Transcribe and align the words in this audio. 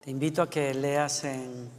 Te 0.00 0.10
invito 0.10 0.40
a 0.40 0.48
que 0.48 0.72
leas 0.72 1.24
en 1.24 1.70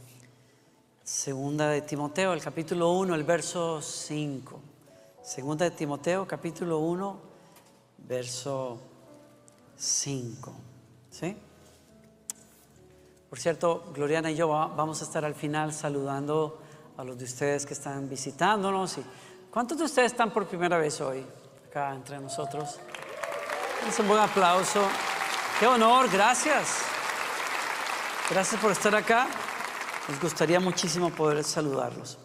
Segunda 1.02 1.68
de 1.70 1.82
Timoteo, 1.82 2.32
el 2.32 2.40
capítulo 2.40 2.92
1, 2.92 3.16
el 3.16 3.24
verso 3.24 3.82
5. 3.82 4.60
Segunda 5.20 5.64
de 5.64 5.72
Timoteo, 5.72 6.24
capítulo 6.24 6.78
1, 6.78 7.20
verso 7.98 8.78
5. 9.76 10.54
¿Sí? 11.10 11.36
Por 13.28 13.40
cierto, 13.40 13.90
Gloriana 13.92 14.30
y 14.30 14.36
yo 14.36 14.46
vamos 14.46 15.00
a 15.00 15.04
estar 15.04 15.24
al 15.24 15.34
final 15.34 15.72
saludando 15.72 16.60
a 16.96 17.02
los 17.02 17.18
de 17.18 17.24
ustedes 17.24 17.66
que 17.66 17.74
están 17.74 18.08
visitándonos. 18.08 18.98
¿Cuántos 19.50 19.78
de 19.78 19.84
ustedes 19.86 20.12
están 20.12 20.30
por 20.30 20.46
primera 20.46 20.78
vez 20.78 21.00
hoy 21.00 21.26
acá 21.68 21.92
entre 21.92 22.20
nosotros? 22.20 22.78
Es 23.88 23.98
un 23.98 24.06
buen 24.06 24.20
aplauso. 24.20 24.80
Qué 25.58 25.66
honor, 25.66 26.08
gracias. 26.08 26.91
Gracias 28.32 28.62
por 28.62 28.72
estar 28.72 28.94
acá. 28.94 29.28
Nos 30.08 30.18
gustaría 30.18 30.58
muchísimo 30.58 31.10
poder 31.10 31.44
saludarlos. 31.44 32.18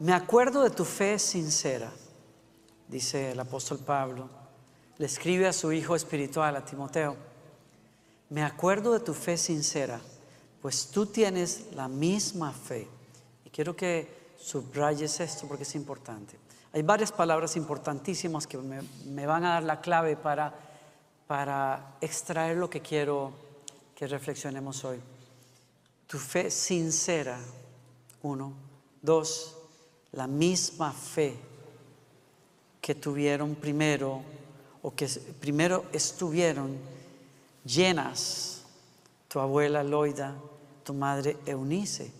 Me 0.00 0.12
acuerdo 0.12 0.64
de 0.64 0.70
tu 0.70 0.84
fe 0.84 1.16
sincera, 1.20 1.92
dice 2.88 3.30
el 3.30 3.38
apóstol 3.38 3.78
Pablo. 3.78 4.28
Le 4.96 5.06
escribe 5.06 5.46
a 5.46 5.52
su 5.52 5.70
hijo 5.70 5.94
espiritual, 5.94 6.56
a 6.56 6.64
Timoteo. 6.64 7.14
Me 8.30 8.42
acuerdo 8.42 8.94
de 8.94 8.98
tu 8.98 9.14
fe 9.14 9.36
sincera, 9.36 10.00
pues 10.60 10.88
tú 10.88 11.06
tienes 11.06 11.66
la 11.76 11.86
misma 11.86 12.50
fe. 12.50 12.88
Y 13.44 13.50
quiero 13.50 13.76
que 13.76 14.32
subrayes 14.36 15.20
esto 15.20 15.46
porque 15.46 15.62
es 15.62 15.74
importante. 15.76 16.36
Hay 16.72 16.82
varias 16.82 17.12
palabras 17.12 17.54
importantísimas 17.54 18.48
que 18.48 18.58
me, 18.58 19.24
van 19.24 19.44
a 19.44 19.50
dar 19.50 19.62
la 19.62 19.80
clave 19.80 20.16
para, 20.16 20.52
para 21.28 21.94
extraer 22.00 22.56
lo 22.56 22.68
que 22.68 22.80
quiero 22.80 23.46
que 23.98 24.06
reflexionemos 24.06 24.84
hoy. 24.84 25.00
Tu 26.06 26.18
fe 26.18 26.52
sincera, 26.52 27.36
uno. 28.22 28.52
Dos, 29.02 29.56
la 30.12 30.28
misma 30.28 30.92
fe 30.92 31.34
que 32.80 32.94
tuvieron 32.94 33.56
primero 33.56 34.22
o 34.82 34.94
que 34.94 35.08
primero 35.40 35.86
estuvieron 35.92 36.78
llenas 37.64 38.62
tu 39.26 39.40
abuela 39.40 39.82
Loida, 39.82 40.32
tu 40.84 40.94
madre 40.94 41.36
Eunice. 41.44 42.12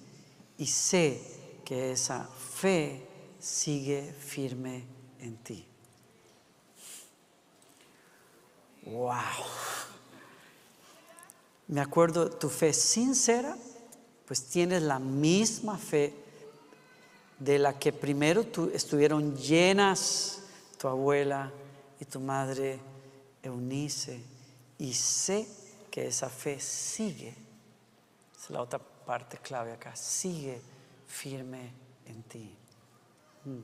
Y 0.59 0.67
sé 0.67 1.61
que 1.65 1.93
esa 1.93 2.25
fe 2.25 3.07
sigue 3.39 4.13
firme 4.19 4.83
en 5.21 5.37
ti. 5.45 5.65
¡Wow! 8.85 9.78
Me 11.69 11.81
acuerdo, 11.83 12.31
tu 12.31 12.49
fe 12.49 12.73
sincera, 12.73 13.57
pues 14.27 14.47
tienes 14.47 14.83
la 14.83 14.99
misma 14.99 15.77
fe 15.77 16.15
de 17.39 17.59
la 17.59 17.79
que 17.79 17.93
primero 17.93 18.45
tú 18.45 18.71
estuvieron 18.75 19.37
llenas 19.37 20.41
tu 20.79 20.89
abuela 20.89 21.53
y 22.01 22.05
tu 22.05 22.21
madre 22.21 22.81
Eunice. 23.43 24.21
Y 24.79 24.95
sé 24.95 25.47
que 25.91 26.07
esa 26.07 26.29
fe 26.29 26.59
sigue, 26.59 27.35
es 28.39 28.51
la 28.51 28.63
otra 28.63 28.79
parte 28.79 29.39
clave 29.39 29.73
acá, 29.73 29.95
sigue 29.95 30.61
firme 31.07 31.71
en 32.07 32.23
ti. 32.23 32.55
Mm. 33.45 33.59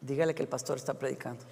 Dígale 0.00 0.34
que 0.34 0.42
el 0.42 0.48
pastor 0.48 0.76
está 0.76 0.94
predicando. 0.94 1.44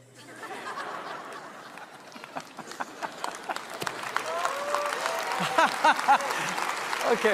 Ok. 7.12 7.27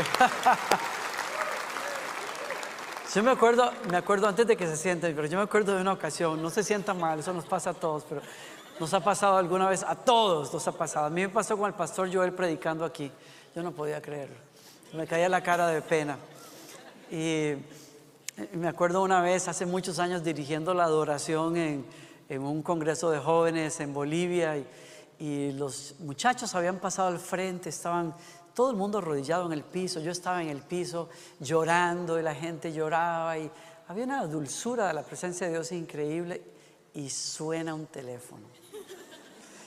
Yo 3.14 3.22
me 3.22 3.30
acuerdo, 3.30 3.70
me 3.90 3.96
acuerdo 3.96 4.28
antes 4.28 4.46
de 4.46 4.56
que 4.56 4.66
se 4.66 4.76
sienten, 4.76 5.14
pero 5.14 5.26
yo 5.26 5.38
me 5.38 5.44
acuerdo 5.44 5.74
de 5.74 5.80
una 5.80 5.92
ocasión, 5.94 6.42
no 6.42 6.50
se 6.50 6.62
sientan 6.62 6.98
mal, 6.98 7.18
eso 7.18 7.32
nos 7.32 7.46
pasa 7.46 7.70
a 7.70 7.74
todos, 7.74 8.04
pero 8.06 8.20
nos 8.78 8.92
ha 8.92 9.00
pasado 9.00 9.38
alguna 9.38 9.70
vez, 9.70 9.82
a 9.84 9.94
todos 9.94 10.52
nos 10.52 10.68
ha 10.68 10.72
pasado. 10.72 11.06
A 11.06 11.10
mí 11.10 11.22
me 11.22 11.30
pasó 11.30 11.56
con 11.56 11.66
el 11.66 11.74
pastor 11.74 12.12
Joel 12.12 12.32
predicando 12.32 12.84
aquí, 12.84 13.10
yo 13.54 13.62
no 13.62 13.72
podía 13.72 14.02
creerlo, 14.02 14.36
me 14.92 15.06
caía 15.06 15.30
la 15.30 15.42
cara 15.42 15.68
de 15.68 15.80
pena. 15.80 16.18
Y 17.10 17.54
me 18.52 18.68
acuerdo 18.68 19.02
una 19.02 19.22
vez, 19.22 19.48
hace 19.48 19.64
muchos 19.64 19.98
años, 19.98 20.22
dirigiendo 20.22 20.74
la 20.74 20.84
adoración 20.84 21.56
en, 21.56 21.86
en 22.28 22.42
un 22.42 22.62
congreso 22.62 23.10
de 23.10 23.18
jóvenes 23.18 23.80
en 23.80 23.94
Bolivia 23.94 24.58
y, 24.58 24.66
y 25.18 25.52
los 25.52 25.96
muchachos 26.00 26.54
habían 26.54 26.78
pasado 26.78 27.08
al 27.08 27.18
frente, 27.18 27.68
estaban 27.68 28.14
todo 28.54 28.70
el 28.70 28.76
mundo 28.76 28.98
arrodillado 28.98 29.46
en 29.46 29.52
el 29.52 29.64
piso, 29.64 30.00
yo 30.00 30.10
estaba 30.10 30.42
en 30.42 30.48
el 30.48 30.62
piso 30.62 31.08
llorando 31.40 32.18
y 32.18 32.22
la 32.22 32.34
gente 32.34 32.72
lloraba 32.72 33.38
y 33.38 33.50
había 33.88 34.04
una 34.04 34.26
dulzura 34.26 34.88
de 34.88 34.94
la 34.94 35.02
presencia 35.02 35.46
de 35.46 35.52
Dios 35.54 35.72
increíble 35.72 36.42
y 36.94 37.10
suena 37.10 37.74
un 37.74 37.86
teléfono. 37.86 38.46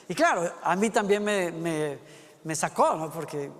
Y 0.07 0.15
claro, 0.15 0.51
a 0.63 0.75
mí 0.75 0.89
también 0.89 1.23
me, 1.23 1.51
me, 1.51 1.99
me 2.43 2.55
sacó, 2.55 2.95
¿no? 2.95 3.11
Porque 3.11 3.51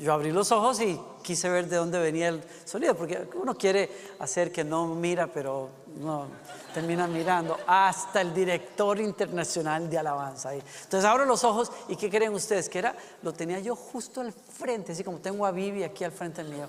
yo 0.00 0.12
abrí 0.12 0.30
los 0.30 0.52
ojos 0.52 0.80
y 0.80 1.00
quise 1.22 1.48
ver 1.48 1.68
de 1.68 1.76
dónde 1.76 1.98
venía 1.98 2.28
el 2.28 2.42
sonido, 2.64 2.94
porque 2.94 3.28
uno 3.34 3.54
quiere 3.54 3.90
hacer 4.18 4.52
que 4.52 4.64
no 4.64 4.86
mira, 4.86 5.26
pero 5.26 5.70
no 5.98 6.26
termina 6.74 7.06
mirando, 7.06 7.58
hasta 7.66 8.20
el 8.20 8.32
director 8.32 9.00
internacional 9.00 9.88
de 9.88 9.98
alabanza. 9.98 10.54
Entonces 10.54 11.04
abro 11.04 11.24
los 11.24 11.44
ojos 11.44 11.70
y 11.88 11.96
¿qué 11.96 12.10
creen 12.10 12.34
ustedes? 12.34 12.68
Que 12.68 12.78
era, 12.78 12.96
lo 13.22 13.32
tenía 13.32 13.58
yo 13.60 13.76
justo 13.76 14.20
al 14.20 14.32
frente, 14.32 14.92
así 14.92 15.04
como 15.04 15.18
tengo 15.18 15.46
a 15.46 15.50
Vivi 15.50 15.82
aquí 15.82 16.04
al 16.04 16.12
frente 16.12 16.44
mío. 16.44 16.68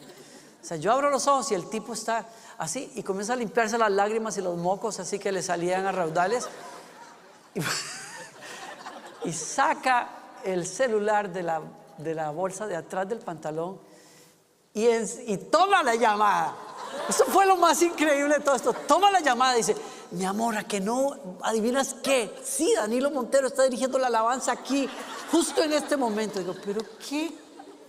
O 0.61 0.65
sea, 0.65 0.77
yo 0.77 0.91
abro 0.91 1.09
los 1.09 1.27
ojos 1.27 1.51
y 1.51 1.55
el 1.55 1.69
tipo 1.69 1.93
está 1.93 2.25
así 2.57 2.91
y 2.95 3.03
comienza 3.03 3.33
a 3.33 3.35
limpiarse 3.35 3.77
las 3.77 3.91
lágrimas 3.91 4.37
y 4.37 4.41
los 4.41 4.55
mocos 4.57 4.99
así 4.99 5.19
que 5.19 5.31
le 5.31 5.41
salían 5.41 5.85
a 5.85 5.91
raudales. 5.91 6.47
Y, 7.53 7.59
y 9.29 9.33
saca 9.33 10.09
el 10.43 10.65
celular 10.65 11.31
de 11.31 11.43
la 11.43 11.61
de 11.97 12.15
la 12.15 12.31
bolsa 12.31 12.67
de 12.67 12.75
atrás 12.75 13.07
del 13.07 13.19
pantalón 13.19 13.79
y, 14.73 14.87
y 14.87 15.37
toma 15.51 15.83
la 15.83 15.95
llamada. 15.95 16.55
Eso 17.07 17.25
fue 17.25 17.45
lo 17.45 17.57
más 17.57 17.81
increíble 17.81 18.35
de 18.35 18.39
todo 18.41 18.55
esto. 18.55 18.73
Toma 18.73 19.11
la 19.11 19.19
llamada 19.19 19.55
y 19.55 19.57
dice, 19.57 19.75
mi 20.11 20.25
amor, 20.25 20.57
a 20.57 20.63
que 20.63 20.79
no 20.79 21.39
adivinas 21.41 21.95
qué. 22.03 22.33
Sí, 22.43 22.73
Danilo 22.75 23.11
Montero 23.11 23.47
está 23.47 23.63
dirigiendo 23.63 23.97
la 23.97 24.07
alabanza 24.07 24.51
aquí, 24.51 24.89
justo 25.31 25.63
en 25.63 25.73
este 25.73 25.97
momento. 25.97 26.39
Digo, 26.39 26.55
pero 26.63 26.81
qué 27.09 27.31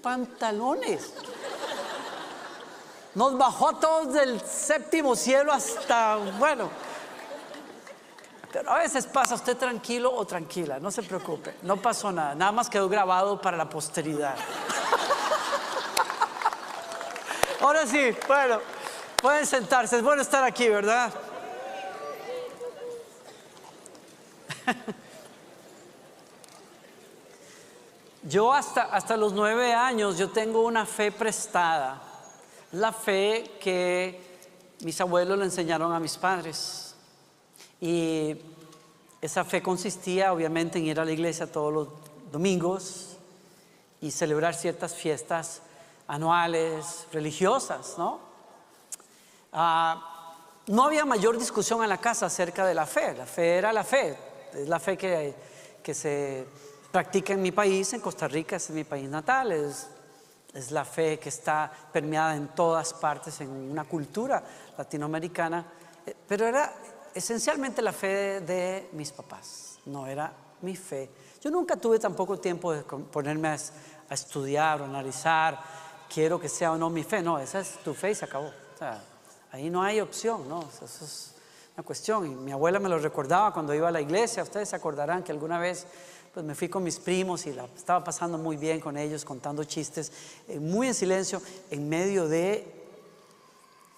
pantalones. 0.02 1.12
Nos 3.14 3.38
bajó 3.38 3.68
a 3.68 3.80
todos 3.80 4.12
del 4.12 4.40
séptimo 4.40 5.14
cielo 5.14 5.52
hasta, 5.52 6.16
bueno, 6.38 6.68
pero 8.54 8.70
a 8.70 8.78
veces 8.78 9.04
pasa 9.06 9.34
usted 9.34 9.56
tranquilo 9.56 10.14
o 10.14 10.24
tranquila, 10.24 10.78
no 10.78 10.92
se 10.92 11.02
preocupe, 11.02 11.56
no 11.62 11.76
pasó 11.76 12.12
nada, 12.12 12.36
nada 12.36 12.52
más 12.52 12.70
quedó 12.70 12.88
grabado 12.88 13.40
para 13.40 13.56
la 13.56 13.68
posteridad. 13.68 14.36
Ahora 17.60 17.84
sí, 17.84 18.16
bueno, 18.28 18.60
pueden 19.20 19.44
sentarse, 19.44 19.96
es 19.96 20.04
bueno 20.04 20.22
estar 20.22 20.44
aquí, 20.44 20.68
¿verdad? 20.68 21.12
Yo 28.22 28.52
hasta, 28.52 28.82
hasta 28.82 29.16
los 29.16 29.32
nueve 29.32 29.74
años, 29.74 30.16
yo 30.16 30.30
tengo 30.30 30.62
una 30.62 30.86
fe 30.86 31.10
prestada, 31.10 32.00
la 32.70 32.92
fe 32.92 33.58
que 33.60 34.38
mis 34.82 35.00
abuelos 35.00 35.36
le 35.38 35.44
enseñaron 35.46 35.92
a 35.92 35.98
mis 35.98 36.16
padres. 36.16 36.93
Y 37.80 38.36
esa 39.20 39.44
fe 39.44 39.62
consistía 39.62 40.32
obviamente 40.32 40.78
en 40.78 40.86
ir 40.86 41.00
a 41.00 41.04
la 41.04 41.12
iglesia 41.12 41.50
todos 41.50 41.72
los 41.72 41.88
domingos 42.30 43.16
y 44.00 44.10
celebrar 44.10 44.54
ciertas 44.54 44.94
fiestas 44.94 45.62
anuales, 46.06 47.06
religiosas, 47.12 47.94
¿no? 47.96 48.20
Ah, 49.52 50.10
no 50.66 50.84
había 50.84 51.04
mayor 51.04 51.38
discusión 51.38 51.82
en 51.82 51.88
la 51.88 51.98
casa 51.98 52.26
acerca 52.26 52.66
de 52.66 52.74
la 52.74 52.86
fe. 52.86 53.14
La 53.14 53.26
fe 53.26 53.56
era 53.58 53.72
la 53.72 53.84
fe. 53.84 54.16
Es 54.52 54.68
la 54.68 54.80
fe 54.80 54.96
que, 54.96 55.34
que 55.82 55.94
se 55.94 56.46
practica 56.90 57.32
en 57.32 57.42
mi 57.42 57.52
país, 57.52 57.92
en 57.92 58.00
Costa 58.00 58.28
Rica, 58.28 58.56
es 58.56 58.70
mi 58.70 58.84
país 58.84 59.08
natal. 59.08 59.52
Es, 59.52 59.88
es 60.54 60.70
la 60.70 60.84
fe 60.84 61.18
que 61.18 61.28
está 61.28 61.70
permeada 61.92 62.36
en 62.36 62.48
todas 62.48 62.94
partes, 62.94 63.40
en 63.40 63.50
una 63.50 63.84
cultura 63.84 64.42
latinoamericana. 64.78 65.66
Eh, 66.06 66.14
pero 66.26 66.46
era 66.46 66.72
esencialmente 67.14 67.80
la 67.80 67.92
fe 67.92 68.40
de, 68.40 68.88
mis 68.92 69.12
papás, 69.12 69.78
no 69.86 70.06
era 70.06 70.32
mi 70.62 70.76
fe. 70.76 71.10
Yo 71.40 71.50
nunca 71.50 71.76
tuve 71.76 71.98
tampoco 71.98 72.38
tiempo 72.38 72.72
de 72.72 72.82
ponerme 72.82 73.48
a, 73.48 73.58
estudiar 74.10 74.82
o 74.82 74.84
analizar, 74.84 75.58
quiero 76.12 76.38
que 76.38 76.48
sea 76.48 76.72
o 76.72 76.76
no 76.76 76.90
mi 76.90 77.02
fe, 77.02 77.22
no, 77.22 77.38
esa 77.38 77.60
es 77.60 77.78
tu 77.82 77.94
fe 77.94 78.10
y 78.10 78.14
se 78.14 78.24
acabó. 78.26 78.50
ahí 79.50 79.70
no 79.70 79.82
hay 79.82 80.00
opción, 80.00 80.48
¿no? 80.48 80.68
Eso 80.72 80.84
es 80.84 81.34
una 81.76 81.84
cuestión. 81.84 82.26
Y 82.26 82.34
mi 82.34 82.52
abuela 82.52 82.78
me 82.78 82.88
lo 82.88 82.98
recordaba 82.98 83.52
cuando 83.52 83.74
iba 83.74 83.88
a 83.88 83.90
la 83.90 84.00
iglesia, 84.00 84.42
ustedes 84.42 84.68
se 84.68 84.76
acordarán 84.76 85.22
que 85.22 85.32
alguna 85.32 85.58
vez 85.58 85.86
pues 86.32 86.44
me 86.44 86.56
fui 86.56 86.68
con 86.68 86.82
mis 86.82 86.98
primos 86.98 87.46
y 87.46 87.52
la 87.52 87.64
estaba 87.76 88.02
pasando 88.02 88.36
muy 88.36 88.56
bien 88.56 88.80
con 88.80 88.96
ellos, 88.96 89.24
contando 89.24 89.62
chistes, 89.62 90.10
eh, 90.48 90.58
muy 90.58 90.88
en 90.88 90.94
silencio, 90.94 91.40
en 91.70 91.88
medio 91.88 92.28
de 92.28 92.73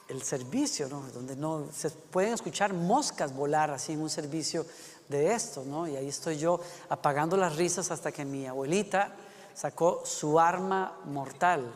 el 0.08 0.22
servicio, 0.22 0.88
¿no? 0.88 1.02
donde 1.12 1.36
no 1.36 1.66
se 1.74 1.90
pueden 1.90 2.34
escuchar 2.34 2.72
moscas 2.72 3.34
volar 3.34 3.70
así 3.70 3.92
en 3.92 4.00
un 4.00 4.10
servicio 4.10 4.64
de 5.08 5.34
esto, 5.34 5.64
¿no? 5.64 5.86
Y 5.86 5.96
ahí 5.96 6.08
estoy 6.08 6.36
yo 6.38 6.60
apagando 6.88 7.36
las 7.36 7.56
risas 7.56 7.90
hasta 7.90 8.12
que 8.12 8.24
mi 8.24 8.46
abuelita 8.46 9.12
sacó 9.54 10.02
su 10.04 10.38
arma 10.38 10.98
mortal. 11.04 11.72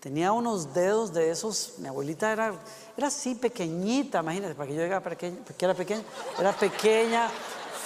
Tenía 0.00 0.32
unos 0.32 0.72
dedos 0.72 1.12
de 1.12 1.30
esos, 1.30 1.74
mi 1.78 1.88
abuelita 1.88 2.32
era, 2.32 2.54
era 2.96 3.08
así 3.08 3.34
pequeñita, 3.34 4.20
imagínate, 4.20 4.54
para 4.54 4.66
que 4.66 4.74
yo 4.74 4.80
llegara 4.80 5.04
pequeña, 5.04 5.36
porque 5.46 5.64
era 5.64 5.74
pequeña, 5.74 6.02
era 6.38 6.52
pequeña, 6.52 7.30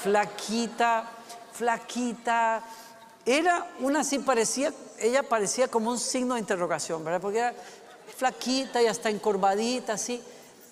flaquita, 0.03 1.11
flaquita. 1.53 2.63
Era 3.27 3.73
una 3.81 4.01
así, 4.01 4.21
parecía, 4.21 4.73
ella 5.01 5.25
parecía 5.25 5.67
como 5.67 5.91
un 5.91 5.99
signo 5.99 6.35
de 6.35 6.41
interrogación, 6.41 7.05
¿verdad? 7.05 7.21
Porque 7.21 7.39
era 7.39 7.55
flaquita 8.17 8.83
y 8.83 8.87
hasta 8.87 9.11
encorvadita, 9.11 9.95
así. 9.95 10.23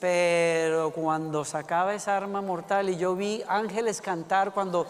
Pero 0.01 0.91
cuando 0.91 1.45
sacaba 1.45 1.95
esa 1.95 2.17
arma 2.17 2.41
mortal 2.41 2.91
y 2.91 2.97
yo 2.97 3.15
vi 3.15 3.43
ángeles 3.47 4.01
cantar, 4.01 4.53
cuando 4.53 4.87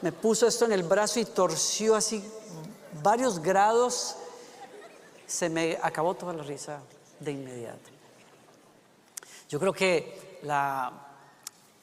me 0.00 0.12
puso 0.12 0.46
esto 0.46 0.64
en 0.64 0.72
el 0.72 0.82
brazo 0.82 1.20
y 1.20 1.24
torció 1.24 1.94
así 1.94 2.24
varios 3.02 3.40
grados, 3.40 4.16
se 5.26 5.48
me 5.48 5.78
acabó 5.82 6.14
toda 6.14 6.32
la 6.32 6.42
risa 6.42 6.80
de 7.20 7.32
inmediato. 7.32 7.90
Yo 9.48 9.60
creo 9.60 9.72
que 9.72 10.38
la, 10.42 10.92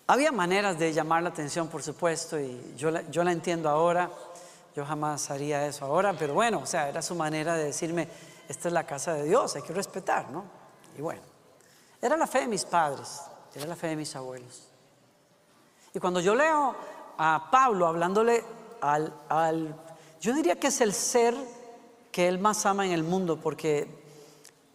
había 0.07 0.31
maneras 0.31 0.77
de 0.79 0.91
llamar 0.91 1.23
la 1.23 1.29
atención, 1.29 1.67
por 1.67 1.83
supuesto, 1.83 2.39
y 2.39 2.73
yo 2.75 2.89
la, 2.91 3.09
yo 3.09 3.23
la 3.23 3.31
entiendo 3.31 3.69
ahora. 3.69 4.09
Yo 4.75 4.85
jamás 4.85 5.29
haría 5.29 5.67
eso 5.67 5.85
ahora, 5.85 6.13
pero 6.17 6.33
bueno, 6.33 6.59
o 6.59 6.65
sea, 6.65 6.87
era 6.87 7.01
su 7.01 7.13
manera 7.13 7.55
de 7.55 7.65
decirme, 7.65 8.07
esta 8.51 8.67
es 8.67 8.73
la 8.73 8.85
casa 8.85 9.13
de 9.13 9.23
Dios, 9.23 9.55
hay 9.55 9.61
que 9.61 9.73
respetar, 9.73 10.29
¿no? 10.29 10.43
Y 10.97 11.01
bueno, 11.01 11.21
era 12.01 12.17
la 12.17 12.27
fe 12.27 12.41
de 12.41 12.47
mis 12.47 12.65
padres, 12.65 13.21
era 13.55 13.65
la 13.65 13.77
fe 13.77 13.87
de 13.87 13.95
mis 13.95 14.13
abuelos. 14.15 14.67
Y 15.93 15.99
cuando 15.99 16.19
yo 16.19 16.35
leo 16.35 16.75
a 17.17 17.47
Pablo 17.49 17.87
hablándole 17.87 18.43
al, 18.81 19.75
yo 20.19 20.33
diría 20.33 20.59
que 20.59 20.67
es 20.67 20.81
el 20.81 20.93
ser 20.93 21.33
que 22.11 22.27
él 22.27 22.39
más 22.39 22.65
ama 22.65 22.85
en 22.85 22.91
el 22.91 23.03
mundo, 23.03 23.37
porque 23.37 23.87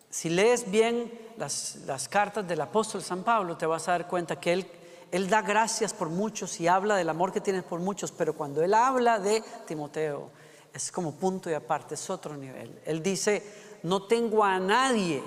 si 0.08 0.30
lees 0.30 0.70
bien 0.70 1.12
las, 1.36 1.76
las, 1.86 2.08
cartas 2.08 2.48
del 2.48 2.62
apóstol 2.62 3.02
San 3.02 3.24
Pablo, 3.24 3.58
te 3.58 3.66
vas 3.66 3.88
a 3.88 3.92
dar 3.92 4.08
cuenta 4.08 4.40
que 4.40 4.54
él, 4.54 4.66
él 5.12 5.28
da 5.28 5.42
gracias 5.42 5.92
por 5.92 6.08
muchos 6.08 6.58
y 6.60 6.66
habla 6.66 6.96
del 6.96 7.10
amor 7.10 7.30
que 7.30 7.42
tienes 7.42 7.62
por 7.62 7.80
muchos, 7.80 8.10
pero 8.10 8.32
cuando 8.32 8.62
él 8.62 8.72
habla 8.72 9.18
de 9.18 9.42
Timoteo, 9.66 10.30
es 10.76 10.92
como 10.92 11.12
punto 11.12 11.50
y 11.50 11.54
aparte, 11.54 11.94
es 11.94 12.10
otro 12.10 12.36
nivel. 12.36 12.80
Él 12.84 13.02
dice, 13.02 13.65
no 13.82 14.06
tengo 14.06 14.44
a 14.44 14.58
nadie 14.58 15.22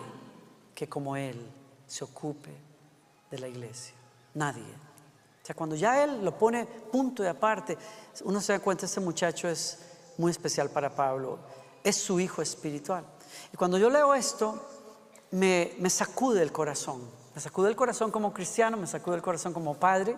que 0.75 0.87
como 0.87 1.15
él 1.15 1.49
se 1.87 2.03
ocupe 2.03 2.55
de 3.29 3.39
la 3.39 3.47
iglesia, 3.47 3.95
nadie. 4.33 4.63
O 4.63 5.45
sea, 5.45 5.55
cuando 5.55 5.75
ya 5.75 6.03
él 6.03 6.23
lo 6.23 6.37
pone 6.37 6.65
punto 6.65 7.23
y 7.23 7.27
aparte, 7.27 7.77
uno 8.23 8.39
se 8.41 8.53
da 8.53 8.59
cuenta, 8.59 8.85
este 8.85 8.99
muchacho 8.99 9.47
es 9.47 9.79
muy 10.17 10.31
especial 10.31 10.69
para 10.69 10.93
Pablo 10.93 11.39
es 11.83 11.95
su 11.95 12.19
hijo 12.19 12.41
espiritual. 12.41 13.05
Y 13.53 13.57
cuando 13.57 13.77
yo 13.77 13.89
leo 13.89 14.13
esto, 14.13 14.61
me, 15.31 15.89
sacude 15.89 16.41
el 16.41 16.51
corazón. 16.51 17.01
Me 17.35 17.41
sacude 17.41 17.69
el 17.69 17.75
corazón 17.75 18.11
como 18.11 18.33
cristiano, 18.33 18.77
me 18.77 18.87
sacude 18.87 19.15
el 19.15 19.21
corazón 19.21 19.53
como 19.53 19.75
padre, 19.75 20.17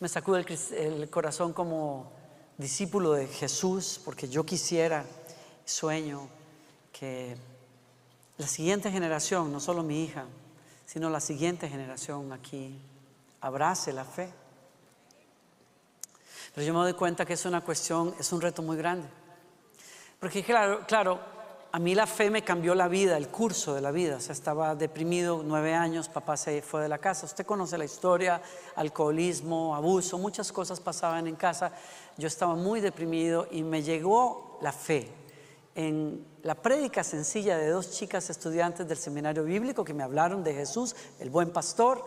me 0.00 0.08
sacude 0.08 0.44
el, 0.72 1.10
corazón 1.10 1.52
como 1.52 2.12
discípulo 2.56 3.12
de 3.12 3.26
Jesús, 3.26 4.00
porque 4.04 4.28
yo 4.28 4.44
quisiera, 4.44 5.04
sueño 5.64 6.28
que 6.92 7.36
la 8.38 8.46
siguiente 8.46 8.90
generación, 8.90 9.52
no 9.52 9.60
solo 9.60 9.82
mi 9.82 10.04
hija, 10.04 10.24
sino 10.86 11.10
la 11.10 11.20
siguiente 11.20 11.68
generación 11.68 12.32
aquí, 12.32 12.78
abrace 13.40 13.92
la 13.92 14.04
fe. 14.04 14.32
Pero 16.54 16.66
yo 16.66 16.72
me 16.72 16.80
doy 16.80 16.94
cuenta 16.94 17.26
que 17.26 17.34
es 17.34 17.44
una 17.44 17.60
cuestión, 17.60 18.14
es 18.18 18.32
un 18.32 18.40
reto 18.40 18.62
muy 18.62 18.76
grande. 18.76 19.08
Porque 20.18 20.42
claro, 20.42 20.84
claro, 20.86 21.20
a 21.70 21.78
mí 21.78 21.94
la 21.94 22.06
fe 22.06 22.30
me 22.30 22.42
cambió 22.42 22.74
la 22.74 22.88
vida, 22.88 23.16
el 23.16 23.28
curso 23.28 23.74
de 23.74 23.80
la 23.80 23.90
vida. 23.90 24.16
O 24.16 24.20
sea, 24.20 24.32
estaba 24.32 24.74
deprimido 24.74 25.42
nueve 25.44 25.74
años, 25.74 26.08
papá 26.08 26.36
se 26.36 26.62
fue 26.62 26.82
de 26.82 26.88
la 26.88 26.98
casa. 26.98 27.26
Usted 27.26 27.44
conoce 27.44 27.76
la 27.76 27.84
historia, 27.84 28.40
alcoholismo, 28.74 29.76
abuso, 29.76 30.18
muchas 30.18 30.50
cosas 30.50 30.80
pasaban 30.80 31.26
en 31.26 31.36
casa. 31.36 31.72
Yo 32.16 32.26
estaba 32.26 32.54
muy 32.54 32.80
deprimido 32.80 33.46
y 33.50 33.62
me 33.62 33.82
llegó 33.82 34.58
la 34.62 34.72
fe. 34.72 35.08
En 35.74 36.26
la 36.48 36.54
prédica 36.54 37.04
sencilla 37.04 37.58
de 37.58 37.68
dos 37.68 37.90
chicas 37.90 38.30
estudiantes 38.30 38.88
del 38.88 38.96
seminario 38.96 39.44
bíblico 39.44 39.84
que 39.84 39.92
me 39.92 40.02
hablaron 40.02 40.42
de 40.42 40.54
Jesús, 40.54 40.96
el 41.20 41.28
buen 41.28 41.50
pastor, 41.50 42.02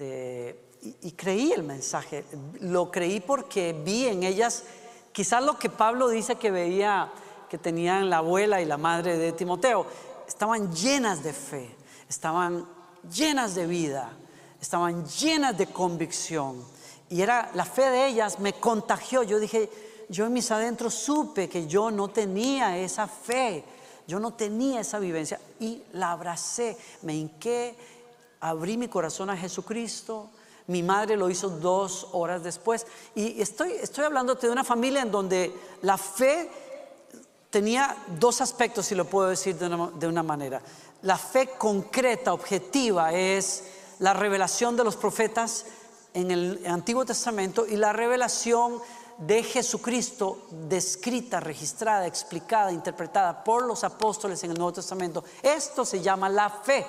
y, 0.00 0.96
y 1.02 1.12
creí 1.12 1.52
el 1.52 1.62
mensaje. 1.62 2.24
Lo 2.60 2.90
creí 2.90 3.20
porque 3.20 3.78
vi 3.84 4.06
en 4.06 4.22
ellas 4.22 4.64
Quizás 5.12 5.42
lo 5.42 5.58
que 5.58 5.70
Pablo 5.70 6.08
dice 6.08 6.36
que 6.36 6.50
veía 6.50 7.10
que 7.48 7.58
tenían 7.58 8.08
la 8.10 8.18
abuela 8.18 8.60
y 8.60 8.64
la 8.64 8.76
madre 8.76 9.18
de 9.18 9.32
Timoteo, 9.32 9.84
estaban 10.26 10.72
llenas 10.72 11.22
de 11.22 11.32
fe, 11.32 11.76
estaban 12.08 12.64
llenas 13.12 13.56
de 13.56 13.66
vida, 13.66 14.12
estaban 14.60 15.04
llenas 15.06 15.58
de 15.58 15.66
convicción. 15.66 16.64
Y 17.08 17.22
era 17.22 17.50
la 17.54 17.64
fe 17.64 17.90
de 17.90 18.06
ellas 18.06 18.38
me 18.38 18.52
contagió. 18.52 19.24
Yo 19.24 19.40
dije, 19.40 19.68
yo 20.10 20.26
en 20.26 20.32
mis 20.32 20.50
adentros 20.50 20.92
supe 20.92 21.48
que 21.48 21.68
yo 21.68 21.90
no 21.90 22.08
tenía 22.08 22.76
esa 22.76 23.06
fe, 23.06 23.64
yo 24.08 24.18
no 24.18 24.34
tenía 24.34 24.80
esa 24.80 24.98
vivencia 24.98 25.40
y 25.60 25.82
la 25.92 26.10
abracé, 26.10 26.76
me 27.02 27.14
hinqué, 27.14 27.76
abrí 28.40 28.76
mi 28.76 28.88
corazón 28.88 29.30
a 29.30 29.36
Jesucristo, 29.36 30.28
mi 30.66 30.82
madre 30.82 31.16
lo 31.16 31.30
hizo 31.30 31.48
dos 31.48 32.08
horas 32.10 32.42
después. 32.42 32.86
Y 33.14 33.40
estoy, 33.40 33.72
estoy 33.72 34.04
hablándote 34.04 34.48
de 34.48 34.52
una 34.52 34.64
familia 34.64 35.02
en 35.02 35.12
donde 35.12 35.54
la 35.82 35.96
fe 35.96 36.50
tenía 37.50 37.96
dos 38.18 38.40
aspectos, 38.40 38.86
si 38.86 38.96
lo 38.96 39.04
puedo 39.04 39.28
decir 39.28 39.56
de 39.56 39.66
una, 39.66 39.90
de 39.94 40.08
una 40.08 40.24
manera. 40.24 40.60
La 41.02 41.18
fe 41.18 41.50
concreta, 41.56 42.32
objetiva, 42.32 43.12
es 43.12 43.64
la 44.00 44.12
revelación 44.12 44.76
de 44.76 44.84
los 44.84 44.96
profetas 44.96 45.66
en 46.14 46.32
el 46.32 46.66
Antiguo 46.66 47.04
Testamento 47.04 47.64
y 47.64 47.76
la 47.76 47.92
revelación 47.92 48.80
de 49.20 49.42
Jesucristo 49.42 50.46
descrita, 50.50 51.40
registrada, 51.40 52.06
explicada, 52.06 52.72
interpretada 52.72 53.44
por 53.44 53.66
los 53.66 53.84
apóstoles 53.84 54.42
en 54.44 54.52
el 54.52 54.56
Nuevo 54.56 54.72
Testamento. 54.72 55.22
Esto 55.42 55.84
se 55.84 56.00
llama 56.00 56.28
la 56.28 56.48
fe. 56.48 56.86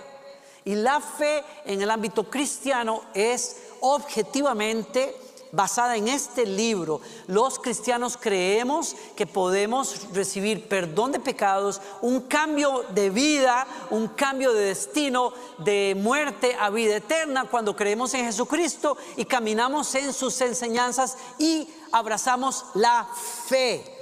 Y 0.64 0.76
la 0.76 1.02
fe 1.02 1.44
en 1.66 1.82
el 1.82 1.90
ámbito 1.92 2.30
cristiano 2.30 3.02
es 3.14 3.58
objetivamente 3.82 5.16
basada 5.52 5.96
en 5.96 6.08
este 6.08 6.46
libro, 6.46 7.02
los 7.28 7.60
cristianos 7.60 8.18
creemos 8.18 8.96
que 9.16 9.28
podemos 9.28 10.08
recibir 10.14 10.68
perdón 10.68 11.12
de 11.12 11.20
pecados, 11.20 11.82
un 12.02 12.22
cambio 12.22 12.86
de 12.94 13.10
vida, 13.10 13.68
un 13.90 14.08
cambio 14.08 14.54
de 14.54 14.66
destino, 14.66 15.34
de 15.58 15.96
muerte 15.98 16.56
a 16.60 16.70
vida 16.70 16.96
eterna 16.96 17.46
cuando 17.46 17.76
creemos 17.76 18.14
en 18.14 18.26
Jesucristo 18.26 18.98
y 19.18 19.26
caminamos 19.26 19.94
en 19.96 20.14
sus 20.14 20.40
enseñanzas 20.42 21.18
y 21.38 21.68
abrazamos 21.92 22.66
la 22.74 23.08
fe. 23.48 24.01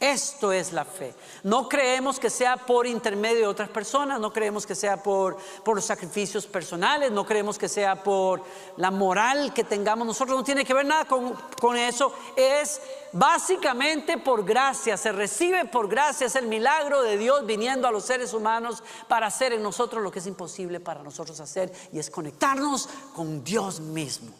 Esto 0.00 0.50
es 0.50 0.72
la 0.72 0.86
fe. 0.86 1.14
No 1.42 1.68
creemos 1.68 2.18
que 2.18 2.30
sea 2.30 2.56
por 2.56 2.86
intermedio 2.86 3.40
de 3.40 3.46
otras 3.46 3.68
personas, 3.68 4.18
no 4.18 4.32
creemos 4.32 4.64
que 4.64 4.74
sea 4.74 5.02
por, 5.02 5.36
por 5.62 5.76
los 5.76 5.84
sacrificios 5.84 6.46
personales, 6.46 7.12
no 7.12 7.26
creemos 7.26 7.58
que 7.58 7.68
sea 7.68 8.02
por 8.02 8.42
la 8.78 8.90
moral 8.90 9.52
que 9.52 9.62
tengamos 9.62 10.06
nosotros, 10.06 10.38
no 10.38 10.42
tiene 10.42 10.64
que 10.64 10.72
ver 10.72 10.86
nada 10.86 11.04
con, 11.04 11.34
con 11.60 11.76
eso. 11.76 12.14
Es 12.34 12.80
básicamente 13.12 14.16
por 14.16 14.42
gracia, 14.42 14.96
se 14.96 15.12
recibe 15.12 15.66
por 15.66 15.86
gracia, 15.86 16.28
es 16.28 16.36
el 16.36 16.46
milagro 16.46 17.02
de 17.02 17.18
Dios 17.18 17.44
viniendo 17.44 17.86
a 17.86 17.92
los 17.92 18.06
seres 18.06 18.32
humanos 18.32 18.82
para 19.06 19.26
hacer 19.26 19.52
en 19.52 19.62
nosotros 19.62 20.02
lo 20.02 20.10
que 20.10 20.20
es 20.20 20.26
imposible 20.26 20.80
para 20.80 21.02
nosotros 21.02 21.38
hacer 21.40 21.70
y 21.92 21.98
es 21.98 22.08
conectarnos 22.08 22.88
con 23.14 23.44
Dios 23.44 23.80
mismo. 23.80 24.32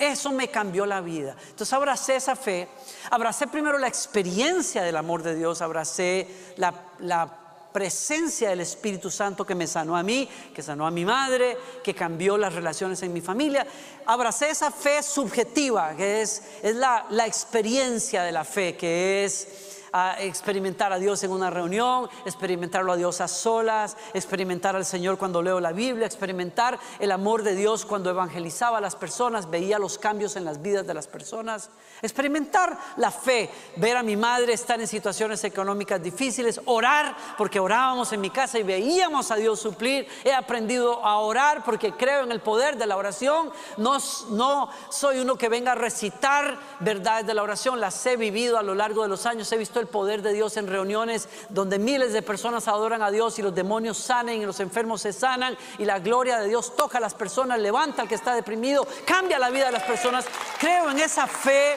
Eso 0.00 0.32
me 0.32 0.48
cambió 0.48 0.86
la 0.86 1.02
vida. 1.02 1.36
Entonces 1.50 1.74
abracé 1.74 2.16
esa 2.16 2.34
fe, 2.34 2.66
abracé 3.10 3.46
primero 3.46 3.76
la 3.76 3.86
experiencia 3.86 4.82
del 4.82 4.96
amor 4.96 5.22
de 5.22 5.34
Dios, 5.34 5.60
abracé 5.60 6.26
la, 6.56 7.36
presencia 7.70 8.48
del 8.48 8.62
Espíritu 8.62 9.12
Santo 9.12 9.46
que 9.46 9.54
me 9.54 9.68
sanó 9.68 9.96
a 9.96 10.02
mí, 10.02 10.28
que 10.52 10.60
sanó 10.60 10.88
a 10.88 10.90
mi 10.90 11.04
madre, 11.04 11.56
que 11.84 11.94
cambió 11.94 12.36
las 12.36 12.52
relaciones 12.52 13.00
en 13.04 13.12
mi 13.12 13.20
familia. 13.20 13.64
Abracé 14.06 14.50
esa 14.50 14.72
fe 14.72 15.04
subjetiva, 15.04 15.94
que 15.94 16.22
es, 16.22 16.42
es 16.64 16.74
la, 16.74 17.06
la 17.10 17.28
experiencia 17.28 18.24
de 18.24 18.32
la 18.32 18.42
fe, 18.42 18.76
que 18.76 19.24
es 19.24 19.79
a 19.92 20.20
experimentar 20.20 20.92
a 20.92 20.98
Dios 20.98 21.22
en 21.24 21.30
una 21.30 21.50
reunión, 21.50 22.08
experimentarlo 22.24 22.92
a 22.92 22.96
Dios 22.96 23.20
a 23.20 23.28
solas, 23.28 23.96
experimentar 24.14 24.76
al 24.76 24.84
Señor 24.84 25.18
cuando 25.18 25.42
leo 25.42 25.60
la 25.60 25.72
Biblia, 25.72 26.06
experimentar 26.06 26.78
el 26.98 27.12
amor 27.12 27.42
de 27.42 27.54
Dios 27.54 27.84
cuando 27.84 28.10
evangelizaba 28.10 28.78
a 28.78 28.80
las 28.80 28.96
personas, 28.96 29.50
veía 29.50 29.78
los 29.78 29.98
cambios 29.98 30.36
en 30.36 30.44
las 30.44 30.62
vidas 30.62 30.86
de 30.86 30.94
las 30.94 31.06
personas, 31.06 31.70
experimentar 32.02 32.78
la 32.96 33.10
fe, 33.10 33.50
ver 33.76 33.96
a 33.96 34.02
mi 34.02 34.16
madre 34.16 34.52
estar 34.52 34.80
en 34.80 34.86
situaciones 34.86 35.42
económicas 35.44 36.02
difíciles, 36.02 36.60
orar, 36.66 37.16
porque 37.36 37.60
orábamos 37.60 38.12
en 38.12 38.20
mi 38.20 38.30
casa 38.30 38.58
y 38.58 38.62
veíamos 38.62 39.30
a 39.30 39.36
Dios 39.36 39.60
suplir, 39.60 40.06
he 40.24 40.32
aprendido 40.32 41.04
a 41.04 41.18
orar 41.18 41.64
porque 41.64 41.92
creo 41.92 42.22
en 42.22 42.32
el 42.32 42.40
poder 42.40 42.76
de 42.76 42.86
la 42.86 42.96
oración, 42.96 43.50
no, 43.76 43.98
no 44.30 44.70
soy 44.90 45.18
uno 45.18 45.36
que 45.36 45.48
venga 45.48 45.72
a 45.72 45.74
recitar 45.74 46.58
verdades 46.80 47.26
de 47.26 47.34
la 47.34 47.42
oración, 47.42 47.80
las 47.80 48.04
he 48.06 48.16
vivido 48.16 48.58
a 48.58 48.62
lo 48.62 48.74
largo 48.74 49.02
de 49.02 49.08
los 49.08 49.26
años, 49.26 49.50
he 49.52 49.58
visto 49.58 49.79
el 49.80 49.88
poder 49.88 50.22
de 50.22 50.32
Dios 50.32 50.56
en 50.56 50.66
reuniones 50.66 51.28
donde 51.48 51.78
miles 51.78 52.12
de 52.12 52.22
personas 52.22 52.68
adoran 52.68 53.02
a 53.02 53.10
Dios 53.10 53.38
y 53.38 53.42
los 53.42 53.54
demonios 53.54 53.98
sanen 53.98 54.40
y 54.40 54.46
los 54.46 54.60
enfermos 54.60 55.02
se 55.02 55.12
sanan 55.12 55.56
y 55.78 55.84
la 55.84 55.98
gloria 55.98 56.38
de 56.38 56.48
Dios 56.48 56.76
toca 56.76 56.98
a 56.98 57.00
las 57.00 57.14
personas, 57.14 57.58
levanta 57.58 58.02
al 58.02 58.08
que 58.08 58.14
está 58.14 58.34
deprimido, 58.34 58.86
cambia 59.04 59.38
la 59.38 59.50
vida 59.50 59.66
de 59.66 59.72
las 59.72 59.82
personas. 59.82 60.24
Creo 60.58 60.90
en 60.90 60.98
esa 60.98 61.26
fe, 61.26 61.74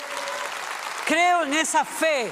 creo 1.06 1.44
en 1.44 1.54
esa 1.54 1.86
fe. 1.86 2.32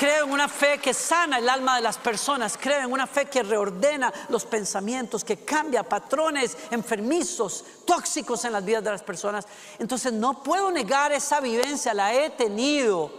Creo 0.00 0.24
en 0.24 0.32
una 0.32 0.48
fe 0.48 0.78
que 0.78 0.94
sana 0.94 1.36
el 1.36 1.46
alma 1.46 1.76
de 1.76 1.82
las 1.82 1.98
personas. 1.98 2.56
Creo 2.58 2.86
en 2.86 2.90
una 2.90 3.06
fe 3.06 3.26
que 3.26 3.42
reordena 3.42 4.10
los 4.30 4.46
pensamientos, 4.46 5.22
que 5.22 5.44
cambia 5.44 5.82
patrones 5.82 6.56
enfermizos, 6.70 7.62
tóxicos 7.84 8.42
en 8.46 8.52
las 8.52 8.64
vidas 8.64 8.82
de 8.82 8.92
las 8.92 9.02
personas. 9.02 9.44
Entonces 9.78 10.10
no 10.14 10.42
puedo 10.42 10.70
negar 10.70 11.12
esa 11.12 11.40
vivencia, 11.40 11.92
la 11.92 12.14
he 12.14 12.30
tenido 12.30 13.12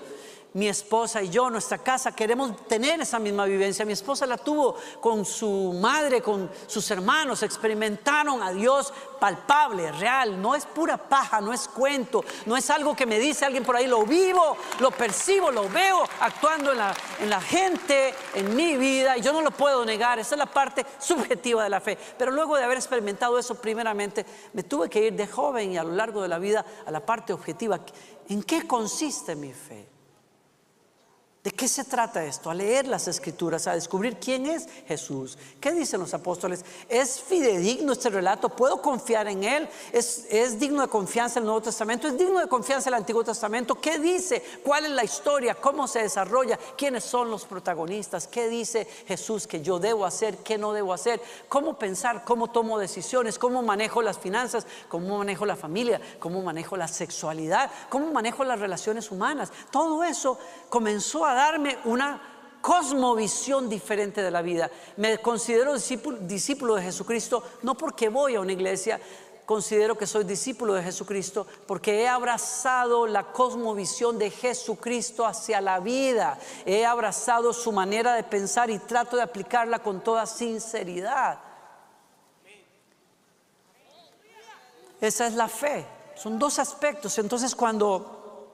mi 0.53 0.67
esposa 0.67 1.22
y 1.22 1.29
yo, 1.29 1.50
nuestra 1.50 1.77
casa, 1.77 2.13
queremos 2.13 2.67
tener 2.67 3.00
esa 3.00 3.20
misma 3.20 3.46
vivencia. 3.46 3.86
Mi 3.86 3.93
esposa 3.93 4.25
la 4.25 4.38
tuvo 4.38 4.75
con 5.00 5.25
su 5.25 5.74
madre, 5.79 6.22
con 6.22 6.50
sus 6.67 6.89
hermanos, 6.91 7.41
experimentaron 7.43 8.43
a 8.43 8.51
Dios 8.51 8.93
palpable, 9.20 9.91
real, 9.93 10.41
no 10.41 10.55
es 10.55 10.65
pura 10.65 10.98
paja, 10.98 11.39
no 11.39 11.53
es 11.53 11.67
cuento, 11.67 12.25
no 12.46 12.58
es 12.58 12.70
algo 12.70 12.96
que 12.96 13.05
me 13.05 13.20
dice 13.20 13.46
alguien 13.46 13.63
por 13.63 13.75
ahí, 13.75 13.88
lo 13.88 14.03
vivo, 14.03 14.58
lo 14.79 14.91
percibo, 14.91 15.51
lo 15.51 15.70
veo 15.70 16.03
actuando 16.20 16.72
en 16.72 16.79
la, 16.79 16.96
en 17.20 17.29
la 17.29 17.39
gente, 17.39 18.13
en 18.34 18.55
mi 18.55 18.75
vida, 18.75 19.17
y 19.17 19.22
yo 19.22 19.31
no 19.31 19.41
lo 19.41 19.51
puedo 19.51 19.86
negar, 19.86 20.20
esa 20.20 20.36
es 20.36 20.39
la 20.39 20.48
parte 20.48 20.86
subjetiva 21.00 21.63
de 21.63 21.70
la 21.70 21.79
fe. 21.79 21.98
Pero 22.17 22.31
luego 22.31 22.58
de 22.58 22.63
haber 22.63 22.77
experimentado 22.77 23.39
eso, 23.39 23.55
primeramente, 23.55 24.25
me 24.53 24.63
tuve 24.63 24.89
que 24.89 25.05
ir 25.08 25.13
de 25.13 25.27
joven 25.27 25.72
y 25.72 25.77
a 25.77 25.84
lo 25.84 25.91
largo 25.91 26.22
de 26.22 26.27
la 26.27 26.39
vida 26.39 26.65
a 26.86 26.91
la 26.91 27.05
parte 27.05 27.31
objetiva. 27.31 27.79
¿En 28.27 28.43
qué 28.43 28.67
consiste 28.67 29.36
mi 29.36 29.53
fe? 29.53 29.91
¿De 31.44 31.50
qué 31.50 31.68
se 31.68 31.84
trata 31.84 32.24
esto? 32.24 32.52
A 32.52 32.54
leer 32.54 32.86
las 32.86 33.08
escrituras, 33.08 33.66
a 33.66 33.74
descubrir 33.74 34.20
quién 34.20 34.46
es 34.46 34.68
Jesús. 34.88 35.40
¿Qué 35.60 35.72
dicen 35.72 36.00
los 36.00 36.14
apóstoles? 36.14 36.64
¿Es 36.88 37.20
fidedigno 37.20 37.94
este 37.94 38.12
relato? 38.12 38.50
¿Puedo 38.50 38.80
confiar 38.80 39.28
en 39.28 39.44
él? 39.44 39.68
¿Es, 39.92 40.28
¿Es, 40.30 40.60
digno 40.60 40.84
de 40.84 40.88
confianza 40.88 41.40
el 41.40 41.46
Nuevo 41.46 41.64
Testamento? 41.64 42.08
¿Es 42.08 42.16
digno 42.16 42.40
de 42.40 42.48
confianza 42.48 42.90
el 42.90 42.94
Antiguo 42.94 43.24
Testamento? 43.24 43.74
¿Qué 43.74 43.98
dice? 43.98 44.44
¿Cuál 44.64 44.86
es 44.86 44.92
la 44.92 45.04
historia? 45.04 45.56
¿Cómo 45.56 45.88
se 45.88 46.04
desarrolla? 46.04 46.60
¿Quiénes 46.78 47.06
son 47.06 47.32
los 47.32 47.46
protagonistas? 47.46 48.28
¿Qué 48.28 48.48
dice 48.48 48.86
Jesús 49.08 49.48
que 49.48 49.64
yo 49.64 49.80
debo 49.80 50.06
hacer? 50.06 50.38
¿Qué 50.44 50.60
no 50.60 50.74
debo 50.74 50.94
hacer? 50.94 51.20
¿Cómo 51.50 51.74
pensar? 51.80 52.24
¿Cómo 52.24 52.52
tomo 52.52 52.78
decisiones? 52.78 53.40
¿Cómo 53.40 53.64
manejo 53.64 54.04
las 54.04 54.20
finanzas? 54.20 54.68
¿Cómo 54.90 55.18
manejo 55.18 55.48
la 55.48 55.56
familia? 55.56 56.00
¿Cómo 56.20 56.44
manejo 56.44 56.78
la 56.78 56.88
sexualidad? 56.88 57.72
¿Cómo 57.90 58.12
manejo 58.12 58.44
las 58.44 58.60
relaciones 58.60 59.10
humanas? 59.10 59.52
Todo 59.72 60.04
eso 60.04 60.38
comenzó 60.70 61.26
a 61.26 61.31
darme 61.34 61.78
una 61.86 62.22
cosmovisión 62.62 63.68
diferente 63.68 64.22
de 64.22 64.32
la 64.32 64.42
vida. 64.42 64.70
Me 64.98 65.18
considero 65.18 65.74
discípulo, 65.74 66.76
de 66.76 66.84
Jesucristo 66.84 67.44
no 67.64 67.76
porque 67.76 68.10
voy 68.10 68.36
a 68.36 68.42
una 68.42 68.54
iglesia, 68.54 69.00
considero 69.46 69.98
que 69.98 70.08
soy 70.08 70.24
discípulo 70.24 70.76
de 70.76 70.84
Jesucristo 70.84 71.46
porque 71.68 72.02
he 72.02 72.08
abrazado 72.08 73.08
la 73.08 73.32
cosmovisión 73.32 74.18
de 74.18 74.30
Jesucristo 74.30 75.26
hacia 75.26 75.60
la 75.60 75.80
vida. 75.80 76.38
He 76.66 76.86
abrazado 76.86 77.52
su 77.52 77.72
manera 77.72 78.14
de 78.14 78.24
pensar 78.24 78.70
y 78.70 78.80
trato 78.80 79.18
de 79.18 79.24
aplicarla 79.24 79.80
con 79.80 80.02
toda 80.02 80.26
sinceridad. 80.26 81.40
Esa 85.02 85.26
es 85.26 85.34
la 85.34 85.48
fe. 85.48 85.86
Son 86.16 86.38
dos 86.38 86.60
aspectos. 86.60 87.18
Entonces 87.18 87.56
cuando, 87.56 88.48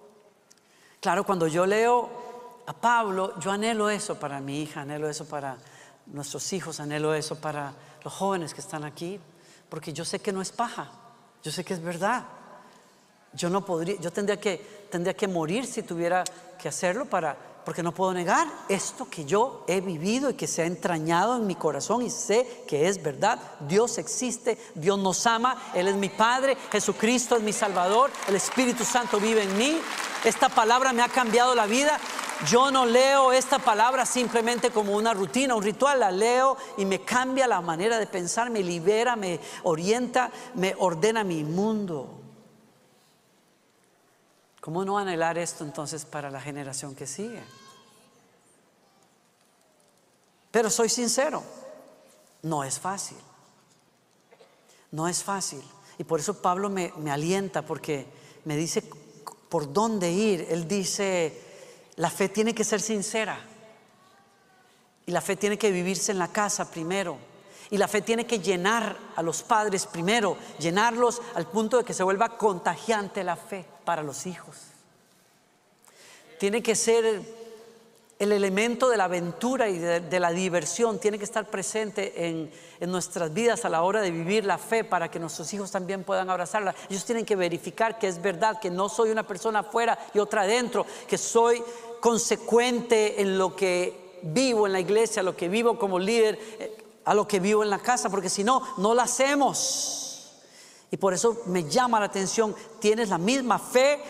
claro, 1.01 1.25
cuando 1.25 1.46
yo 1.48 1.65
leo 1.65 2.16
a 2.67 2.74
Pablo, 2.74 3.39
yo 3.39 3.51
anhelo 3.51 3.89
eso 3.89 4.19
para 4.19 4.41
mi 4.41 4.62
hija, 4.62 4.81
anhelo 4.81 5.09
eso 5.09 5.25
para 5.25 5.57
nuestros 6.05 6.51
hijos, 6.51 6.81
anhelo 6.81 7.13
eso 7.13 7.39
para 7.39 7.74
los 8.03 8.13
jóvenes 8.13 8.53
que 8.53 8.59
están 8.59 8.83
aquí, 8.83 9.19
porque 9.69 9.93
yo 9.93 10.03
sé 10.03 10.19
que 10.19 10.33
no 10.33 10.41
es 10.41 10.51
paja, 10.51 10.91
yo 11.41 11.51
sé 11.51 11.63
que 11.63 11.74
es 11.74 11.81
verdad. 11.81 12.25
Yo 13.33 13.50
no 13.50 13.63
podría, 13.63 14.00
yo 14.00 14.12
tendría 14.12 14.39
que, 14.39 14.88
tendría 14.89 15.13
que 15.13 15.27
morir 15.27 15.65
si 15.65 15.83
tuviera 15.83 16.24
que 16.59 16.67
hacerlo 16.67 17.05
para, 17.05 17.38
porque 17.63 17.83
no 17.83 17.93
puedo 17.93 18.13
negar 18.13 18.47
esto 18.67 19.09
que 19.09 19.25
yo 19.25 19.63
he 19.67 19.79
vivido 19.79 20.29
y 20.29 20.33
que 20.33 20.47
se 20.47 20.62
ha 20.62 20.65
entrañado 20.65 21.38
en 21.38 21.45
mi 21.45 21.55
corazón 21.55 22.01
y 22.01 22.09
sé 22.09 22.63
que 22.67 22.88
es 22.88 23.01
verdad. 23.01 23.39
Dios 23.67 23.97
existe, 23.97 24.57
Dios 24.75 24.97
nos 24.97 25.25
ama, 25.25 25.71
Él 25.74 25.88
es 25.88 25.95
mi 25.95 26.09
Padre, 26.09 26.57
Jesucristo 26.71 27.36
es 27.36 27.43
mi 27.43 27.53
Salvador, 27.53 28.09
el 28.27 28.36
Espíritu 28.36 28.83
Santo 28.83 29.19
vive 29.19 29.43
en 29.43 29.57
mí. 29.57 29.77
Esta 30.24 30.50
palabra 30.50 30.91
me 30.93 31.03
ha 31.03 31.09
cambiado 31.09 31.53
la 31.55 31.65
vida. 31.65 32.00
Yo 32.46 32.70
no 32.70 32.86
leo 32.86 33.32
esta 33.32 33.58
palabra 33.58 34.06
simplemente 34.06 34.70
como 34.70 34.96
una 34.96 35.13
rutina, 35.13 35.56
un 35.56 35.63
ritual, 35.63 36.00
la 36.00 36.12
leo 36.12 36.56
y 36.77 36.86
me 36.86 37.01
cambia 37.01 37.48
la 37.48 37.62
manera 37.62 37.98
de 37.98 38.06
pensar, 38.06 38.50
me 38.50 38.62
libera, 38.62 39.15
me 39.15 39.39
orienta, 39.63 40.32
me 40.53 40.75
ordena 40.77 41.24
mi 41.24 41.44
mundo. 41.44 42.22
¿Cómo 44.62 44.86
no 44.86 44.98
anhelar 44.98 45.38
esto 45.38 45.63
entonces 45.63 46.06
para 46.06 46.29
la 46.29 46.41
generación 46.41 46.94
que 46.94 47.08
sigue? 47.08 47.41
Pero 50.51 50.70
soy 50.70 50.89
sincero, 50.89 51.44
no 52.44 52.63
es 52.63 52.79
fácil. 52.79 53.17
No 54.91 55.08
es 55.08 55.24
fácil. 55.24 55.63
Y 55.98 56.03
por 56.03 56.20
eso 56.20 56.41
Pablo 56.41 56.70
me, 56.70 56.91
alienta 57.10 57.62
porque 57.62 58.06
me 58.46 58.56
dice 58.56 58.84
por 59.50 59.72
dónde 59.72 60.12
ir. 60.12 60.48
Él 60.50 60.67
dice, 60.67 61.46
la 61.97 62.09
fe 62.09 62.29
tiene 62.29 62.55
que 62.55 62.63
ser 62.63 62.79
sincera. 62.79 63.37
Y 65.05 65.11
la 65.11 65.21
fe 65.21 65.35
tiene 65.35 65.57
que 65.57 65.71
vivirse 65.71 66.11
en 66.11 66.19
la 66.19 66.27
casa 66.29 66.69
primero. 66.69 67.17
Y 67.69 67.77
la 67.77 67.87
fe 67.87 68.01
tiene 68.01 68.25
que 68.25 68.39
llenar 68.39 68.95
a 69.15 69.21
los 69.21 69.43
padres 69.43 69.85
primero, 69.85 70.37
llenarlos 70.59 71.21
al 71.35 71.47
punto 71.47 71.77
de 71.77 71.83
que 71.83 71.93
se 71.93 72.03
vuelva 72.03 72.37
contagiante 72.37 73.23
la 73.23 73.35
fe 73.35 73.65
para 73.83 74.03
los 74.03 74.25
hijos. 74.25 74.55
Tiene 76.39 76.61
que 76.61 76.75
ser 76.75 77.23
el 78.19 78.31
elemento 78.31 78.89
de 78.89 78.97
la 78.97 79.03
aventura 79.03 79.69
y 79.69 79.77
de, 79.77 80.19
la 80.19 80.31
diversión, 80.31 80.99
tiene 80.99 81.17
que 81.17 81.23
estar 81.23 81.45
presente 81.45 82.27
en, 82.27 82.51
nuestras 82.81 83.33
vidas 83.33 83.65
a 83.65 83.69
la 83.69 83.81
hora 83.81 84.01
de 84.01 84.11
vivir 84.11 84.45
la 84.45 84.57
fe 84.57 84.83
para 84.83 85.09
que 85.09 85.19
nuestros 85.19 85.51
hijos 85.53 85.71
también 85.71 86.03
puedan 86.03 86.29
abrazarla. 86.29 86.75
Ellos 86.89 87.05
tienen 87.05 87.25
que 87.25 87.35
verificar 87.35 87.97
que 87.99 88.07
es 88.07 88.21
verdad, 88.21 88.59
que 88.59 88.69
no 88.69 88.89
soy 88.89 89.09
una 89.09 89.25
persona 89.25 89.59
afuera 89.59 89.97
y 90.13 90.19
otra 90.19 90.43
adentro, 90.43 90.85
que 91.07 91.17
soy 91.17 91.63
consecuente 91.99 93.21
en 93.21 93.37
lo 93.37 93.55
que 93.55 94.19
vivo 94.23 94.65
en 94.65 94.73
la 94.73 94.79
iglesia, 94.79 95.23
lo 95.23 95.35
que 95.35 95.49
vivo 95.49 95.77
como 95.77 95.99
líder, 95.99 96.75
a 97.05 97.13
lo 97.13 97.27
que 97.27 97.39
vivo 97.39 97.63
en 97.63 97.69
la 97.69 97.79
casa, 97.79 98.09
porque 98.09 98.29
si 98.29 98.43
no, 98.43 98.61
no 98.77 98.93
lo 98.93 99.01
hacemos. 99.01 100.33
Y 100.91 100.97
por 100.97 101.13
eso 101.13 101.43
me 101.47 101.63
llama 101.63 101.99
la 101.99 102.05
atención, 102.05 102.55
tienes 102.79 103.09
la 103.09 103.17
misma 103.17 103.59
fe 103.59 104.01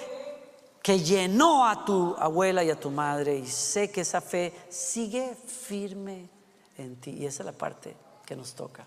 que 0.82 1.00
llenó 1.00 1.68
a 1.68 1.84
tu 1.84 2.16
abuela 2.18 2.64
y 2.64 2.70
a 2.70 2.80
tu 2.80 2.90
madre 2.90 3.38
y 3.38 3.48
sé 3.48 3.92
que 3.92 4.02
esa 4.02 4.22
fe 4.22 4.54
sigue 4.70 5.36
firme 5.36 6.30
en 6.78 6.96
ti. 6.98 7.12
Y 7.12 7.26
esa 7.26 7.44
es 7.44 7.46
la 7.46 7.52
parte 7.52 7.96
que 8.26 8.36
nos 8.36 8.54
toca. 8.54 8.86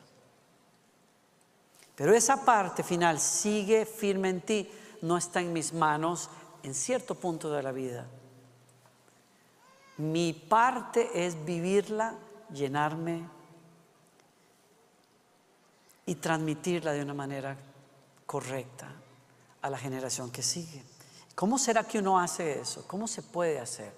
Pero 1.96 2.14
esa 2.14 2.44
parte 2.44 2.82
final 2.82 3.20
sigue 3.20 3.84
firme 3.84 4.30
en 4.30 4.40
ti, 4.40 4.70
no 5.02 5.18
está 5.18 5.40
en 5.40 5.52
mis 5.52 5.72
manos 5.72 6.30
en 6.62 6.74
cierto 6.74 7.14
punto 7.14 7.50
de 7.50 7.62
la 7.62 7.72
vida. 7.72 8.06
Mi 10.00 10.32
parte 10.32 11.10
es 11.26 11.44
vivirla, 11.44 12.14
llenarme 12.50 13.22
y 16.06 16.14
transmitirla 16.14 16.92
de 16.92 17.02
una 17.02 17.12
manera 17.12 17.54
correcta 18.24 18.90
a 19.60 19.68
la 19.68 19.76
generación 19.76 20.30
que 20.30 20.42
sigue. 20.42 20.82
¿Cómo 21.34 21.58
será 21.58 21.84
que 21.84 21.98
uno 21.98 22.18
hace 22.18 22.60
eso? 22.60 22.84
¿Cómo 22.86 23.06
se 23.06 23.22
puede 23.22 23.60
hacer? 23.60 23.92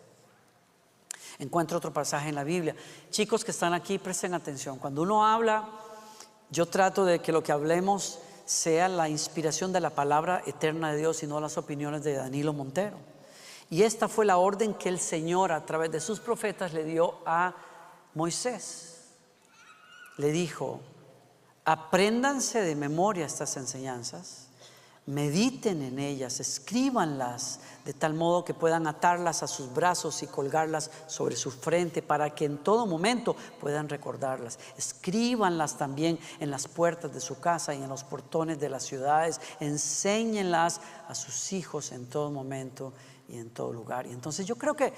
Encuentro 1.39 1.79
otro 1.79 1.93
pasaje 1.93 2.31
en 2.31 2.35
la 2.35 2.45
Biblia. 2.45 2.75
Chicos 3.11 3.45
que 3.45 3.53
están 3.53 3.73
aquí, 3.73 3.99
presten 3.99 4.35
atención. 4.35 4.81
Cuando 4.81 5.03
uno 5.03 5.25
habla, 5.25 5.69
yo 6.51 6.67
trato 6.67 7.05
de 7.05 7.21
que 7.21 7.31
lo 7.31 7.45
que 7.45 7.53
hablemos 7.53 8.19
sea 8.45 8.89
la 8.89 9.09
inspiración 9.09 9.73
de 9.73 9.81
la 9.81 9.91
palabra 9.91 10.43
eterna 10.47 10.91
de 10.91 10.99
Dios 10.99 11.23
y 11.23 11.29
no 11.29 11.41
las 11.41 11.57
opiniones 11.59 12.03
de 12.03 12.15
Danilo 12.15 12.53
Montero. 12.53 13.12
Y 13.73 13.85
esta 13.85 14.07
fue 14.07 14.27
la 14.27 14.37
orden 14.37 14.75
que 14.75 14.91
el 14.91 14.99
Señor 14.99 15.51
a 15.51 15.65
través 15.65 15.91
de 15.91 15.99
sus 15.99 16.21
profetas 16.21 16.75
le 16.75 16.85
dio 16.85 17.21
a 17.25 17.55
Moisés. 18.13 19.15
Le 20.19 20.31
dijo, 20.31 20.83
apréndanse 21.65 22.61
de 22.61 22.77
memoria 22.77 23.25
estas 23.25 23.57
enseñanzas, 23.57 24.49
mediten 25.07 25.81
en 25.81 25.99
ellas, 25.99 26.39
escríbanlas 26.39 27.61
de 27.87 27.95
tal 27.95 28.13
modo 28.13 28.45
que 28.45 28.53
puedan 28.53 28.87
atarlas 28.87 29.43
a 29.43 29.49
sus 29.49 29.73
brazos 29.73 30.23
y 30.23 30.27
colgarlas 30.27 30.91
sobre 31.07 31.35
su 31.35 31.51
frente 31.51 32.03
para 32.03 32.35
que 32.35 32.45
en 32.45 32.59
todo 32.59 32.85
momento 32.85 33.35
puedan 33.59 33.89
recordarlas. 33.89 34.59
Escríbanlas 34.77 35.79
también 35.79 36.19
en 36.41 36.51
las 36.51 36.69
puertas 36.69 37.15
de 37.15 37.23
su 37.23 37.41
casa 37.41 37.75
y 37.75 37.83
en 37.83 37.89
los 37.89 38.05
portones 38.05 38.61
de 38.61 38.69
las 38.69 38.83
ciudades. 38.83 39.41
Enséñenlas 39.61 40.83
a 41.09 41.15
sus 41.15 41.55
hijos 41.55 41.91
en 41.93 42.05
todo 42.05 42.31
momento 42.31 42.93
y 43.33 43.39
en 43.39 43.51
todo 43.51 43.73
lugar. 43.73 44.07
Y 44.07 44.11
entonces 44.11 44.47
yo 44.47 44.57
creo 44.57 44.75
que 44.75 44.93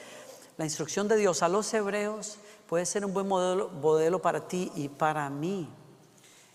la 0.57 0.64
instrucción 0.64 1.09
de 1.09 1.17
Dios 1.17 1.43
a 1.43 1.49
los 1.49 1.73
hebreos 1.73 2.38
puede 2.69 2.85
ser 2.85 3.05
un 3.05 3.14
buen 3.14 3.29
modelo, 3.29 4.21
para 4.21 4.47
ti 4.47 4.71
y 4.75 4.88
para 4.88 5.31
mí 5.31 5.69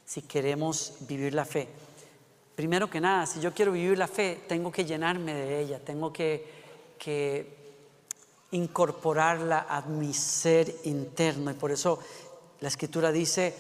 si 0.05 0.21
queremos 0.21 0.93
vivir 1.01 1.33
la 1.33 1.45
fe. 1.45 1.67
Primero 2.55 2.89
que 2.89 2.99
nada, 2.99 3.25
si 3.25 3.39
yo 3.39 3.53
quiero 3.53 3.71
vivir 3.71 3.97
la 3.97 4.07
fe, 4.07 4.43
tengo 4.47 4.71
que 4.71 4.83
llenarme 4.83 5.33
de 5.33 5.61
ella, 5.61 5.79
tengo 5.79 6.11
que, 6.11 6.95
que 6.97 7.57
incorporarla 8.51 9.65
a 9.69 9.81
mi 9.81 10.13
ser 10.13 10.75
interno. 10.83 11.51
Y 11.51 11.53
por 11.53 11.71
eso 11.71 11.99
la 12.59 12.67
escritura 12.67 13.11
dice, 13.11 13.55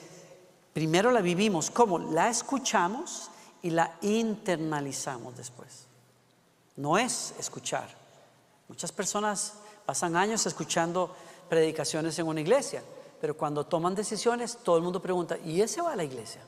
primero 0.73 1.11
la 1.11 1.21
vivimos, 1.21 1.71
¿cómo? 1.71 1.99
La 1.99 2.29
escuchamos 2.29 3.29
y 3.61 3.69
la 3.69 3.95
internalizamos 4.01 5.37
después. 5.37 5.85
No 6.75 6.97
es 6.97 7.33
escuchar, 7.37 7.98
Muchas 8.69 8.91
personas 8.91 9.55
pasan 9.85 10.15
años 10.15 10.45
escuchando 10.45 11.13
predicaciones 11.49 12.17
en 12.19 12.27
una 12.27 12.39
iglesia, 12.39 12.83
pero 13.19 13.35
cuando 13.35 13.65
toman 13.65 13.95
decisiones, 13.95 14.59
todo 14.63 14.77
el 14.77 14.83
mundo 14.83 15.01
pregunta, 15.01 15.37
¿y 15.43 15.59
ese 15.59 15.81
va 15.81 15.93
a 15.93 15.95
la 15.95 16.03
iglesia? 16.03 16.41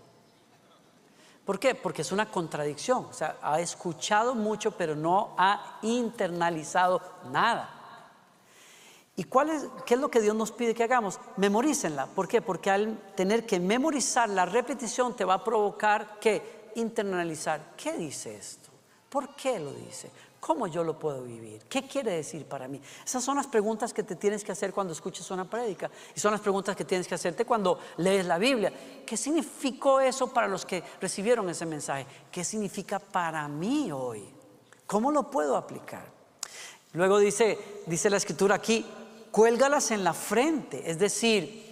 ¿Por 1.44 1.60
qué? 1.60 1.74
Porque 1.74 2.04
es 2.04 2.12
una 2.12 2.30
contradicción. 2.30 3.06
O 3.06 3.14
sea, 3.14 3.38
ha 3.42 3.60
escuchado 3.60 4.36
mucho, 4.36 4.72
pero 4.72 4.96
no 4.96 5.34
ha 5.38 5.80
internalizado 5.82 7.02
nada. 7.32 7.70
¿Y 9.16 9.26
cuál 9.26 9.50
es, 9.50 9.66
qué 9.86 9.96
es 9.96 10.00
lo 10.00 10.10
que 10.10 10.22
Dios 10.22 10.36
nos 10.36 10.52
pide 10.52 10.74
que 10.74 10.84
hagamos? 10.84 11.20
Memorícenla. 11.38 12.06
¿Por 12.06 12.28
qué? 12.28 12.42
Porque 12.42 12.70
al 12.70 12.98
tener 13.16 13.46
que 13.46 13.60
memorizar 13.60 14.30
la 14.30 14.46
repetición 14.46 15.16
te 15.16 15.26
va 15.26 15.36
a 15.36 15.44
provocar 15.44 16.20
que 16.20 16.72
internalizar. 16.76 17.74
¿Qué 17.76 17.98
dice 17.98 18.36
esto? 18.36 18.70
¿Por 19.10 19.36
qué 19.36 19.60
lo 19.60 19.74
dice? 19.74 20.12
¿Cómo 20.42 20.66
yo 20.66 20.84
lo 20.84 20.98
puedo 20.98 21.22
vivir? 21.22 21.62
¿Qué 21.70 21.88
quiere 21.88 22.14
decir 22.14 22.46
para 22.46 22.68
mí? 22.68 22.82
Esas 23.06 23.24
son 23.24 23.38
las 23.38 23.46
preguntas 23.46 23.94
que 23.94 24.02
te 24.02 24.16
tienes 24.16 24.44
que 24.44 24.52
hacer 24.52 24.74
cuando 24.74 24.92
escuches 24.92 25.30
una 25.30 25.48
prédica. 25.48 25.92
Y 26.16 26.20
son 26.20 26.32
las 26.32 26.42
preguntas 26.42 26.76
que 26.76 26.84
tienes 26.84 27.08
que 27.08 27.14
hacerte 27.14 27.46
cuando 27.46 27.78
lees 27.98 28.26
la 28.26 28.40
Biblia. 28.40 28.74
¿Qué 29.06 29.16
significó 29.16 30.00
eso 30.00 30.34
para 30.34 30.48
los 30.48 30.66
que 30.66 30.84
recibieron 31.00 31.48
ese 31.48 31.68
mensaje? 31.68 32.08
¿Qué 32.32 32.44
significa 32.44 32.98
para 32.98 33.48
mí 33.48 33.92
hoy? 33.92 34.28
¿Cómo 34.88 35.12
lo 35.12 35.30
puedo 35.30 35.56
aplicar? 35.56 36.12
Luego 36.94 37.20
dice, 37.20 37.84
dice 37.86 38.10
la 38.10 38.18
escritura 38.18 38.56
aquí, 38.56 38.84
cuélgalas 39.30 39.92
en 39.92 40.04
la 40.04 40.16
frente. 40.16 40.90
Es 40.90 40.98
decir, 40.98 41.71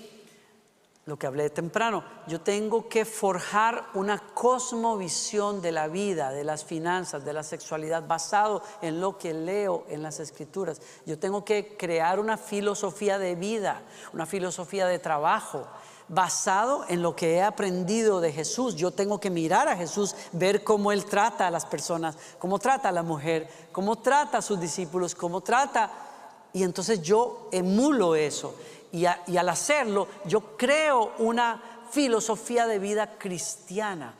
lo 1.09 1.17
que 1.17 1.27
hablé 1.27 1.49
temprano, 1.49 2.03
yo 2.27 2.39
tengo 2.39 2.87
que 2.87 3.03
forjar 3.03 3.87
una 3.95 4.19
cosmovisión 4.33 5.61
de 5.61 5.71
la 5.71 5.87
vida, 5.87 6.31
de 6.31 6.43
las 6.43 6.63
finanzas, 6.63 7.25
de 7.25 7.33
la 7.33 7.43
sexualidad, 7.43 8.07
basado 8.07 8.61
en 8.81 9.01
lo 9.01 9.17
que 9.17 9.33
leo 9.33 9.85
en 9.89 10.03
las 10.03 10.19
escrituras. 10.19 10.81
Yo 11.05 11.19
tengo 11.19 11.43
que 11.43 11.75
crear 11.77 12.19
una 12.19 12.37
filosofía 12.37 13.17
de 13.17 13.35
vida, 13.35 13.81
una 14.13 14.25
filosofía 14.25 14.85
de 14.85 14.99
trabajo, 14.99 15.67
basado 16.07 16.85
en 16.87 17.01
lo 17.01 17.15
que 17.15 17.35
he 17.35 17.43
aprendido 17.43 18.21
de 18.21 18.31
Jesús. 18.31 18.75
Yo 18.75 18.91
tengo 18.91 19.19
que 19.19 19.29
mirar 19.29 19.67
a 19.67 19.75
Jesús, 19.75 20.15
ver 20.31 20.63
cómo 20.63 20.91
Él 20.91 21.05
trata 21.05 21.47
a 21.47 21.51
las 21.51 21.65
personas, 21.65 22.17
cómo 22.39 22.59
trata 22.59 22.89
a 22.89 22.91
la 22.91 23.03
mujer, 23.03 23.49
cómo 23.71 23.97
trata 23.97 24.39
a 24.39 24.41
sus 24.41 24.59
discípulos, 24.59 25.15
cómo 25.15 25.41
trata... 25.41 26.05
Y 26.51 26.63
entonces 26.63 27.03
yo 27.03 27.47
emulo 27.51 28.15
eso 28.15 28.55
y, 28.91 29.05
al 29.05 29.49
hacerlo 29.49 30.07
yo 30.25 30.57
creo 30.57 31.13
una 31.19 31.61
filosofía 31.91 32.67
de 32.67 32.79
vida 32.79 33.17
cristiana. 33.17 34.13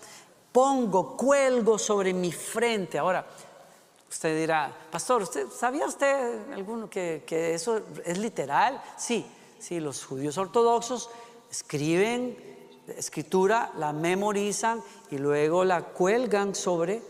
Pongo, 0.51 1.15
cuelgo 1.15 1.77
sobre 1.77 2.13
mi 2.13 2.32
frente. 2.32 2.97
Ahora, 2.97 3.25
usted 4.10 4.39
dirá, 4.39 4.75
pastor, 4.91 5.21
¿usted, 5.21 5.47
¿sabía 5.49 5.86
usted 5.86 6.51
alguno 6.51 6.89
que, 6.89 7.23
que 7.25 7.53
eso 7.53 7.82
es 8.03 8.17
literal? 8.17 8.82
Sí, 8.97 9.25
sí, 9.60 9.79
los 9.79 10.05
judíos 10.05 10.38
ortodoxos 10.38 11.10
escriben 11.51 12.49
escritura, 12.97 13.71
la 13.77 13.93
memorizan 13.93 14.82
y 15.12 15.17
luego 15.17 15.63
la 15.63 15.84
cuelgan 15.84 16.55
sobre 16.55 17.01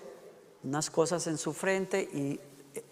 unas 0.63 0.89
cosas 0.89 1.26
en 1.28 1.38
su 1.38 1.54
frente 1.54 2.02
y 2.02 2.39
eh, 2.74 2.84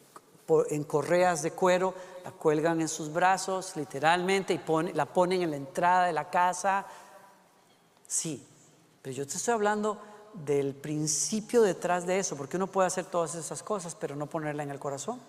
en 0.69 0.83
correas 0.83 1.41
de 1.41 1.51
cuero 1.51 1.93
la 2.27 2.33
cuelgan 2.33 2.81
en 2.81 2.89
sus 2.89 3.13
brazos, 3.13 3.77
literalmente, 3.77 4.53
y 4.53 4.59
la 4.93 5.05
ponen 5.05 5.43
en 5.43 5.51
la 5.51 5.55
entrada 5.55 6.07
de 6.07 6.11
la 6.11 6.29
casa. 6.29 6.85
Sí, 8.05 8.45
pero 9.01 9.15
yo 9.15 9.25
te 9.25 9.37
estoy 9.37 9.53
hablando 9.53 9.97
del 10.33 10.75
principio 10.75 11.61
detrás 11.61 12.05
de 12.05 12.19
eso, 12.19 12.35
porque 12.35 12.57
uno 12.57 12.67
puede 12.67 12.87
hacer 12.87 13.05
todas 13.05 13.35
esas 13.35 13.63
cosas, 13.63 13.95
pero 13.95 14.17
no 14.17 14.25
ponerla 14.25 14.63
en 14.63 14.71
el 14.71 14.77
corazón. 14.77 15.21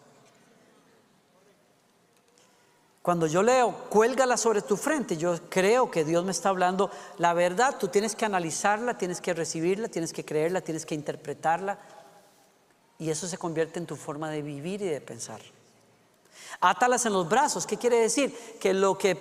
Cuando 3.01 3.29
yo 3.29 3.45
leo, 3.45 3.73
cuélgala 3.91 4.37
sobre 4.37 4.61
tu 4.63 4.77
frente, 4.77 5.17
yo 5.17 5.39
creo 5.49 5.93
que 5.93 6.05
Dios 6.05 6.25
me 6.25 6.33
está 6.33 6.49
hablando 6.49 6.91
la 7.19 7.33
verdad, 7.33 7.77
tú 7.79 7.87
tienes 7.87 8.17
que 8.17 8.25
analizarla, 8.25 8.99
tienes 8.99 9.21
que 9.21 9.35
recibirla, 9.35 9.87
tienes 9.87 10.13
que 10.13 10.25
creerla, 10.25 10.63
tienes 10.63 10.85
que 10.85 10.97
interpretarla, 10.97 11.79
y 12.99 13.11
eso 13.11 13.29
se 13.29 13.39
convierte 13.39 13.79
en 13.79 13.87
tu 13.87 13.95
forma 13.95 14.31
de 14.31 14.43
vivir 14.43 14.83
y 14.83 14.87
de 14.87 15.01
pensar. 15.01 15.41
Átalas 16.61 17.07
en 17.07 17.13
los 17.13 17.29
brazos. 17.29 17.67
¿Qué 17.67 17.77
quiere 17.77 18.01
decir? 18.01 18.35
Que 18.61 18.75
lo 18.75 18.97
que 18.97 19.17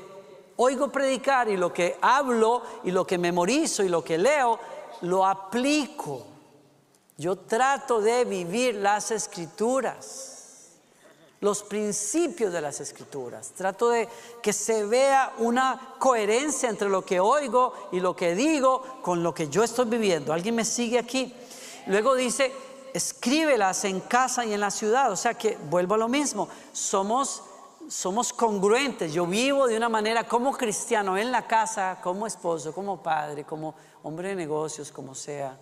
oigo 0.58 0.92
predicar 0.92 1.50
y 1.50 1.58
lo 1.58 1.72
que 1.72 1.98
hablo 2.02 2.62
y 2.84 2.92
lo 2.92 3.06
que 3.06 3.18
memorizo 3.18 3.84
y 3.84 3.90
lo 3.90 4.04
que 4.04 4.18
leo, 4.18 4.60
lo 5.02 5.26
aplico. 5.26 6.26
Yo 7.18 7.36
trato 7.36 8.00
de 8.00 8.26
vivir 8.26 8.76
las 8.76 9.10
escrituras, 9.12 10.74
los 11.40 11.64
principios 11.64 12.54
de 12.54 12.62
las 12.62 12.80
escrituras. 12.80 13.52
Trato 13.56 13.90
de 13.90 14.08
que 14.42 14.54
se 14.54 14.86
vea 14.86 15.34
una 15.40 15.96
coherencia 15.98 16.70
entre 16.70 16.90
lo 16.90 17.04
que 17.04 17.20
oigo 17.20 17.74
y 17.92 18.00
lo 18.00 18.16
que 18.16 18.36
digo 18.36 19.00
con 19.02 19.24
lo 19.24 19.34
que 19.34 19.50
yo 19.50 19.64
estoy 19.64 19.86
viviendo. 19.86 20.34
¿Alguien 20.34 20.56
me 20.56 20.66
sigue 20.66 21.00
aquí? 21.00 21.34
Luego 21.88 22.16
dice, 22.16 22.54
escríbelas 22.94 23.86
en 23.86 24.00
casa 24.02 24.46
y 24.46 24.54
en 24.54 24.60
la 24.60 24.72
ciudad. 24.72 25.12
O 25.12 25.16
sea 25.16 25.34
que 25.34 25.58
vuelvo 25.70 25.96
a 25.96 25.98
lo 25.98 26.08
mismo, 26.08 26.48
somos, 26.72 27.44
somos 27.88 28.34
congruentes. 28.34 29.14
Yo 29.14 29.26
vivo 29.26 29.68
de 29.68 29.78
una 29.78 29.90
manera 29.90 30.28
como 30.28 30.56
cristiano 30.56 31.18
en 31.18 31.32
la 31.32 31.48
casa, 31.48 32.00
como 32.02 32.28
esposo, 32.28 32.74
como 32.74 33.02
padre, 33.02 33.44
como 33.44 33.76
hombre 34.04 34.30
de 34.30 34.36
negocios, 34.36 34.92
como 34.92 35.14
sea. 35.16 35.58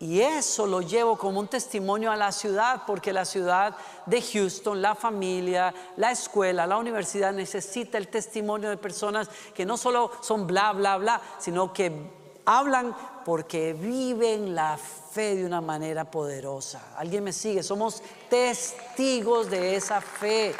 Y 0.00 0.20
eso 0.20 0.64
lo 0.66 0.80
llevo 0.80 1.18
como 1.18 1.40
un 1.40 1.48
testimonio 1.48 2.12
a 2.12 2.16
la 2.16 2.30
ciudad, 2.30 2.82
porque 2.86 3.12
la 3.12 3.24
ciudad 3.24 3.74
de 4.06 4.22
Houston, 4.22 4.80
la 4.80 4.94
familia, 4.94 5.74
la 5.96 6.12
escuela, 6.12 6.68
la 6.68 6.76
universidad 6.76 7.32
necesita 7.32 7.98
el 7.98 8.06
testimonio 8.06 8.70
de 8.70 8.76
personas 8.76 9.28
que 9.54 9.66
no 9.66 9.76
solo 9.76 10.12
son 10.20 10.46
bla, 10.46 10.72
bla, 10.72 10.98
bla, 10.98 11.20
sino 11.38 11.72
que 11.72 12.17
hablan 12.48 12.96
porque 13.26 13.74
viven 13.74 14.54
la 14.54 14.78
fe 14.78 15.36
de 15.36 15.44
una 15.44 15.60
manera 15.60 16.10
poderosa. 16.10 16.94
¿Alguien 16.96 17.22
me 17.22 17.32
sigue? 17.32 17.62
Somos 17.62 18.02
testigos 18.30 19.50
de 19.50 19.76
esa 19.76 20.00
fe. 20.00 20.54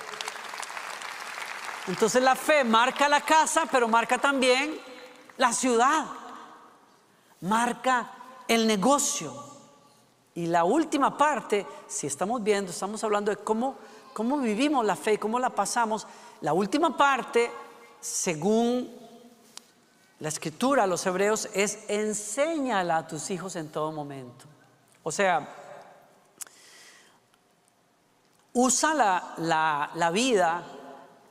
Entonces 1.86 2.22
la 2.22 2.34
fe 2.36 2.62
marca 2.62 3.08
la 3.08 3.22
casa, 3.22 3.64
pero 3.72 3.88
marca 3.88 4.18
también 4.18 4.78
la 5.38 5.50
ciudad. 5.54 6.04
Marca 7.40 8.10
el 8.46 8.66
negocio. 8.66 9.32
Y 10.34 10.44
la 10.44 10.64
última 10.64 11.16
parte, 11.16 11.66
si 11.86 12.06
estamos 12.06 12.42
viendo, 12.42 12.70
estamos 12.70 13.02
hablando 13.02 13.30
de 13.30 13.38
cómo, 13.38 13.76
cómo 14.12 14.36
vivimos 14.36 14.84
la 14.84 14.94
fe, 14.94 15.18
cómo 15.18 15.38
la 15.38 15.48
pasamos. 15.48 16.06
La 16.42 16.52
última 16.52 16.94
parte, 16.98 17.50
según 17.98 18.97
la 20.20 20.28
escritura 20.28 20.84
a 20.84 20.86
los 20.86 21.06
hebreos 21.06 21.48
es 21.54 21.78
enséñala 21.88 22.98
a 22.98 23.06
tus 23.06 23.30
hijos 23.30 23.56
en 23.56 23.68
todo 23.68 23.92
momento. 23.92 24.46
O 25.02 25.12
sea, 25.12 25.48
usa 28.52 28.94
la, 28.94 29.90
la 29.94 30.10
vida 30.10 30.64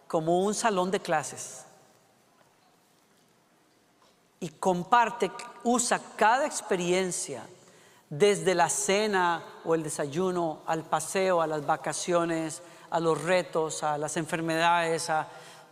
como 0.07 0.39
un 0.41 0.53
salón 0.53 0.89
de 0.89 1.01
clases 1.01 1.65
y 4.39 4.49
comparte, 4.49 5.31
usa 5.63 5.99
cada 6.15 6.45
experiencia, 6.45 7.45
desde 8.09 8.55
la 8.55 8.69
cena 8.69 9.43
o 9.65 9.75
el 9.75 9.83
desayuno, 9.83 10.61
al 10.65 10.83
paseo, 10.83 11.41
a 11.41 11.47
las 11.47 11.65
vacaciones, 11.65 12.61
a 12.89 12.99
los 12.99 13.21
retos, 13.21 13.83
a 13.83 13.97
las 13.97 14.15
enfermedades, 14.15 15.09
a 15.09 15.27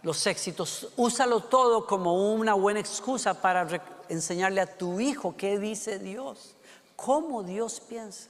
los 0.06 0.28
éxitos. 0.28 0.88
Úsalo 0.98 1.39
todo 1.39 1.88
como 1.88 2.32
una 2.32 2.54
buena 2.54 2.80
excusa 2.80 3.41
para 3.41 3.68
enseñarle 4.08 4.62
a 4.62 4.78
tu 4.78 5.00
hijo 5.00 5.36
qué 5.36 5.58
dice 5.58 5.98
Dios, 5.98 6.56
cómo 6.96 7.41
Dios 7.41 7.80
piensa. 7.80 8.30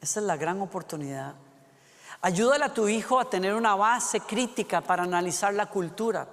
Esa 0.00 0.20
es 0.20 0.26
la 0.26 0.38
gran 0.38 0.62
oportunidad. 0.62 1.34
Ayúdale 2.22 2.64
a 2.64 2.72
tu 2.72 2.88
hijo 2.88 3.20
a 3.20 3.28
tener 3.28 3.52
una 3.52 3.74
base 3.74 4.20
crítica 4.20 4.80
para 4.80 5.02
analizar 5.02 5.52
la 5.52 5.66
cultura. 5.66 6.26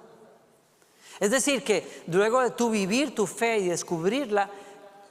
Es 1.18 1.30
decir, 1.30 1.62
que 1.62 2.04
luego 2.06 2.40
de 2.40 2.52
tu 2.52 2.70
vivir 2.70 3.14
tu 3.14 3.26
fe 3.26 3.58
y 3.58 3.68
descubrirla, 3.68 4.48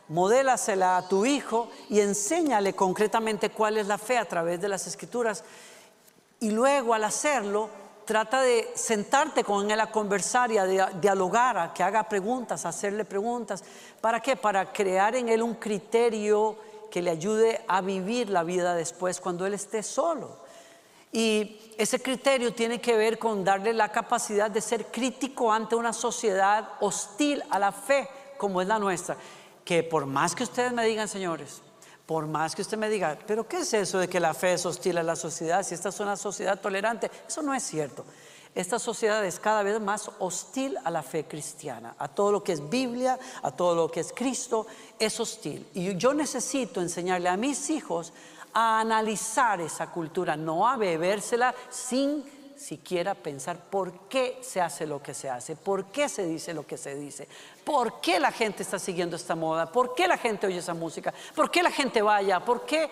modélasela 0.07 0.97
a 0.97 1.07
tu 1.07 1.23
hijo 1.23 1.69
y 1.87 1.99
enséñale 1.99 2.73
concretamente 2.73 3.51
cuál 3.51 3.77
es 3.77 3.85
la 3.85 3.99
fe 3.99 4.17
a 4.17 4.25
través 4.25 4.59
de 4.59 4.69
las 4.69 4.87
escrituras. 4.87 5.43
Y 6.39 6.49
luego 6.49 6.95
al 6.95 7.03
hacerlo, 7.03 7.69
trata 8.09 8.41
de 8.41 8.71
sentarte 8.73 9.43
con 9.43 9.69
él 9.69 9.79
a 9.79 9.91
conversar 9.91 10.51
y 10.51 10.57
a 10.57 10.65
dialogar, 10.65 11.59
a 11.59 11.71
que 11.71 11.83
haga 11.83 12.09
preguntas, 12.09 12.65
a 12.65 12.69
hacerle 12.69 13.05
preguntas. 13.05 13.63
¿Para 14.01 14.19
qué? 14.19 14.35
Para 14.35 14.73
crear 14.73 15.15
en 15.15 15.29
él 15.29 15.43
un 15.43 15.53
criterio 15.53 16.57
que 16.89 17.03
le 17.03 17.11
ayude 17.11 17.63
a 17.67 17.81
vivir 17.81 18.31
la 18.31 18.41
vida 18.41 18.73
después 18.73 19.21
cuando 19.21 19.45
él 19.45 19.53
esté 19.53 19.83
solo. 19.83 20.37
Y 21.11 21.75
ese 21.77 22.01
criterio 22.01 22.51
tiene 22.51 22.81
que 22.81 22.97
ver 22.97 23.19
con 23.19 23.43
darle 23.43 23.73
la 23.73 23.91
capacidad 23.91 24.49
de 24.49 24.61
ser 24.61 24.87
crítico 24.87 25.53
ante 25.53 25.75
una 25.75 25.93
sociedad 25.93 26.67
hostil 26.79 27.43
a 27.51 27.59
la 27.59 27.71
fe 27.71 28.09
como 28.39 28.59
es 28.59 28.67
la 28.67 28.79
nuestra. 28.79 29.17
Que 29.63 29.83
por 29.83 30.07
más 30.07 30.33
que 30.33 30.41
ustedes 30.41 30.73
me 30.73 30.83
digan, 30.83 31.07
señores, 31.07 31.61
por 32.09 32.25
más 32.25 32.55
que 32.55 32.63
usted 32.63 32.75
me 32.75 32.89
diga, 32.89 33.19
pero 33.27 33.47
¿qué 33.47 33.57
es 33.57 33.71
eso 33.71 33.99
de 33.99 34.07
que 34.07 34.19
la 34.19 34.33
fe 34.33 34.53
es 34.53 34.65
hostil 34.65 34.97
a 34.97 35.03
la 35.03 35.15
sociedad? 35.15 35.61
Si 35.61 35.75
esta 35.75 35.89
es 35.89 35.99
una 35.99 36.15
sociedad 36.15 36.59
tolerante, 36.59 37.11
eso 37.27 37.43
no 37.43 37.53
es 37.53 37.61
cierto. 37.61 38.03
Esta 38.55 38.79
sociedad 38.79 39.23
es 39.23 39.39
cada 39.39 39.61
vez 39.61 39.79
más 39.79 40.09
hostil 40.17 40.75
a 40.83 40.89
la 40.89 41.03
fe 41.03 41.25
cristiana, 41.25 41.93
a 41.99 42.07
todo 42.07 42.31
lo 42.31 42.43
que 42.43 42.53
es 42.53 42.67
Biblia, 42.67 43.19
a 43.43 43.51
todo 43.51 43.75
lo 43.75 43.91
que 43.91 43.99
es 43.99 44.11
Cristo, 44.11 44.65
es 44.97 45.19
hostil. 45.19 45.67
Y 45.75 45.95
yo 45.97 46.15
necesito 46.15 46.81
enseñarle 46.81 47.29
a 47.29 47.37
mis 47.37 47.69
hijos 47.69 48.11
a 48.55 48.79
analizar 48.79 49.61
esa 49.61 49.91
cultura, 49.91 50.35
no 50.35 50.67
a 50.67 50.77
bebérsela 50.77 51.53
sin 51.69 52.23
siquiera 52.59 53.15
pensar 53.15 53.57
por 53.69 54.07
qué 54.09 54.39
se 54.41 54.59
hace 54.59 54.85
lo 54.85 55.01
que 55.01 55.13
se 55.13 55.29
hace, 55.29 55.55
por 55.55 55.85
qué 55.85 56.09
se 56.09 56.25
dice 56.25 56.53
lo 56.53 56.67
que 56.67 56.77
se 56.77 56.93
dice, 56.95 57.27
por 57.63 58.01
qué 58.01 58.19
la 58.19 58.33
gente 58.33 58.63
está 58.63 58.77
siguiendo 58.77 59.15
esta 59.15 59.33
moda, 59.33 59.71
por 59.71 59.95
qué 59.95 60.07
la 60.07 60.17
gente 60.17 60.45
oye 60.45 60.57
esa 60.57 60.73
música, 60.73 61.13
por 61.35 61.49
qué 61.49 61.63
la 61.63 61.71
gente 61.71 62.01
vaya, 62.01 62.43
por 62.43 62.65
qué 62.65 62.89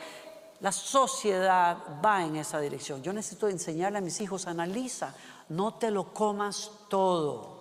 la 0.61 0.71
sociedad 0.71 1.77
va 2.03 2.23
en 2.23 2.37
esa 2.37 2.61
dirección. 2.61 3.03
Yo 3.03 3.11
necesito 3.11 3.49
enseñarle 3.49 3.97
a 3.97 4.01
mis 4.01 4.21
hijos, 4.21 4.47
analiza, 4.47 5.13
no 5.49 5.73
te 5.73 5.91
lo 5.91 6.13
comas 6.13 6.71
todo. 6.87 7.57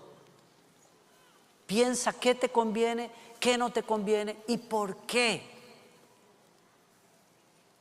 Piensa 1.66 2.12
qué 2.12 2.36
te 2.36 2.50
conviene, 2.50 3.10
qué 3.40 3.58
no 3.58 3.70
te 3.70 3.82
conviene 3.82 4.36
y 4.46 4.58
por 4.58 4.96
qué. 4.98 5.42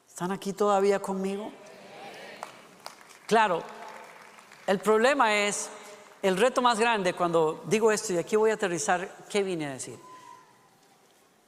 ¿Están 0.09 0.31
aquí 0.31 0.51
todavía 0.51 0.99
conmigo? 0.99 1.51
Claro, 3.27 3.61
el 4.67 4.79
problema 4.79 5.35
es, 5.35 5.69
el 6.21 6.37
reto 6.37 6.61
más 6.61 6.79
grande 6.79 7.13
cuando 7.13 7.63
digo 7.67 7.91
esto, 7.91 8.13
y 8.13 8.17
aquí 8.17 8.35
voy 8.35 8.51
a 8.51 8.55
aterrizar, 8.55 9.25
¿qué 9.29 9.43
vine 9.43 9.67
a 9.67 9.73
decir? 9.73 9.99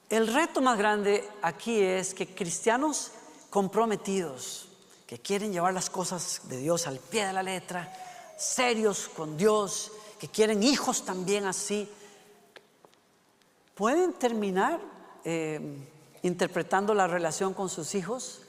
El 0.08 0.32
reto 0.32 0.60
más 0.60 0.78
grande 0.78 1.28
aquí 1.42 1.80
es 1.80 2.14
que 2.14 2.34
cristianos 2.34 3.10
comprometidos, 3.50 4.68
que 5.06 5.18
quieren 5.18 5.52
llevar 5.52 5.74
las 5.74 5.90
cosas 5.90 6.42
de 6.44 6.58
Dios 6.58 6.86
al 6.86 6.98
pie 6.98 7.26
de 7.26 7.32
la 7.32 7.42
letra, 7.42 7.92
serios 8.38 9.08
con 9.08 9.36
Dios, 9.36 9.90
que 10.18 10.28
quieren 10.28 10.62
hijos 10.62 11.04
también 11.04 11.46
así, 11.46 11.90
pueden 13.74 14.12
terminar 14.12 14.80
eh, 15.24 15.60
interpretando 16.22 16.94
la 16.94 17.06
relación 17.06 17.52
con 17.52 17.68
sus 17.68 17.94
hijos 17.94 18.42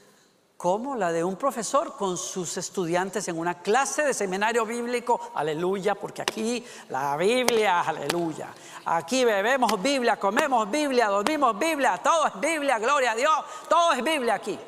como 0.59 0.93
la 0.93 1.13
de 1.13 1.23
un 1.23 1.37
profesor 1.37 1.95
con 1.95 2.17
sus 2.17 2.57
estudiantes 2.57 3.25
en 3.29 3.39
una 3.39 3.61
clase 3.61 4.03
de 4.03 4.13
seminario 4.13 4.65
bíblico, 4.65 5.31
aleluya, 5.33 5.95
porque 5.95 6.21
aquí 6.21 6.65
la 6.89 7.15
Biblia, 7.15 7.79
aleluya. 7.79 8.49
Aquí 8.83 9.23
bebemos 9.23 9.81
Biblia, 9.81 10.19
comemos 10.19 10.69
Biblia, 10.69 11.07
dormimos 11.07 11.57
Biblia, 11.57 11.97
todo 12.03 12.27
es 12.27 12.37
Biblia, 12.41 12.77
gloria 12.77 13.11
a 13.11 13.15
Dios, 13.15 13.31
todo 13.69 13.93
es 13.93 14.03
Biblia 14.03 14.33
aquí. 14.33 14.59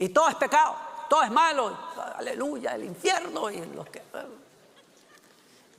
Y 0.00 0.08
todo 0.08 0.28
es 0.28 0.34
pecado, 0.34 0.74
todo 1.08 1.22
es 1.22 1.30
malo, 1.30 1.78
aleluya, 2.16 2.74
el 2.74 2.86
infierno 2.86 3.52
y 3.52 3.64
los 3.66 3.88
que... 3.88 4.02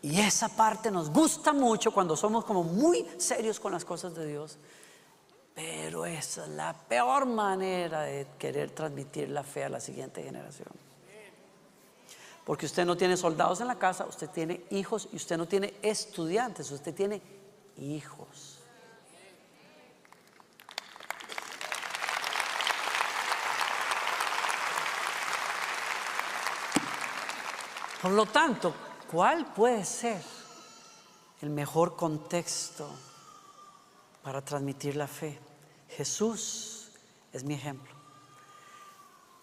Y 0.01 0.21
esa 0.21 0.47
parte 0.47 0.89
nos 0.89 1.09
gusta 1.09 1.51
mucho 1.51 1.91
cuando 1.91 2.15
somos 2.15 2.45
como 2.45 2.63
muy 2.63 3.05
serios 3.17 3.59
con 3.59 3.73
las 3.73 3.83
cosas 3.83 4.15
de 4.15 4.25
Dios. 4.27 4.57
Pero 5.55 6.05
esa 6.05 6.43
es 6.43 6.49
la 6.49 6.73
peor 6.73 7.25
manera 7.25 8.01
de 8.01 8.27
querer 8.37 8.71
transmitir 8.71 9.29
la 9.29 9.41
fe 9.41 9.63
a 9.63 9.69
la 9.69 9.79
siguiente 9.79 10.21
generación. 10.21 10.67
Porque 12.43 12.65
usted 12.65 12.85
no 12.85 12.97
tiene 12.97 13.15
soldados 13.15 13.61
en 13.61 13.67
la 13.67 13.79
casa, 13.79 14.05
usted 14.05 14.29
tiene 14.29 14.65
hijos 14.69 15.07
y 15.13 15.15
usted 15.15 15.37
no 15.37 15.47
tiene 15.47 15.73
estudiantes, 15.81 16.69
usted 16.69 16.93
tiene 16.93 17.21
hijos. 17.77 18.59
Por 28.01 28.11
lo 28.11 28.25
tanto, 28.27 28.73
¿cuál 29.09 29.45
puede 29.53 29.83
ser 29.85 30.21
el 31.41 31.49
mejor 31.49 31.95
contexto 31.95 32.91
para 34.25 34.43
transmitir 34.43 34.95
la 34.95 35.05
fe? 35.05 35.37
Jesús 35.87 36.89
es 37.31 37.43
mi 37.43 37.53
ejemplo. 37.53 37.93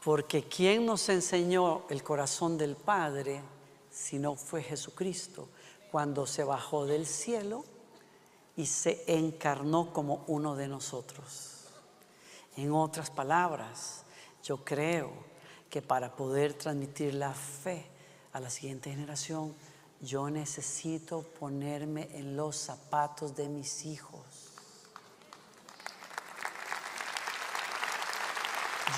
Porque 0.05 0.49
¿quién 0.49 0.85
nos 0.85 1.09
enseñó 1.09 1.85
el 1.88 2.03
corazón 2.03 2.59
del 2.59 2.75
Padre 2.75 3.40
si 3.92 4.18
no 4.18 4.35
fue 4.35 4.61
Jesucristo? 4.61 5.49
Cuando 5.92 6.27
se 6.27 6.42
bajó 6.42 6.85
del 6.85 7.07
cielo 7.07 7.64
y 8.57 8.66
se 8.66 9.05
encarnó 9.07 9.92
como 9.92 10.25
uno 10.27 10.57
de 10.57 10.66
nosotros. 10.66 11.68
En 12.57 12.73
otras 12.73 13.09
palabras, 13.09 14.03
yo 14.42 14.64
creo 14.64 15.12
que 15.71 15.81
para 15.81 16.16
poder 16.16 16.55
transmitir 16.55 17.14
la 17.14 17.33
fe 17.33 17.87
a 18.33 18.40
la 18.40 18.51
siguiente 18.51 18.90
generación, 18.90 19.55
yo 20.01 20.29
necesito 20.29 21.23
ponerme 21.23 22.09
en 22.18 22.37
los 22.37 22.57
zapatos 22.57 23.37
de 23.37 23.49
mis 23.49 23.87
hijos 23.87 24.51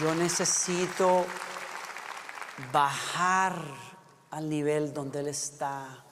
Yo 0.01 0.15
necesito 0.15 1.25
bajar 2.73 3.63
al 4.31 4.49
nivel 4.49 4.93
donde 4.93 5.21
Él 5.21 5.29
está 5.29 6.05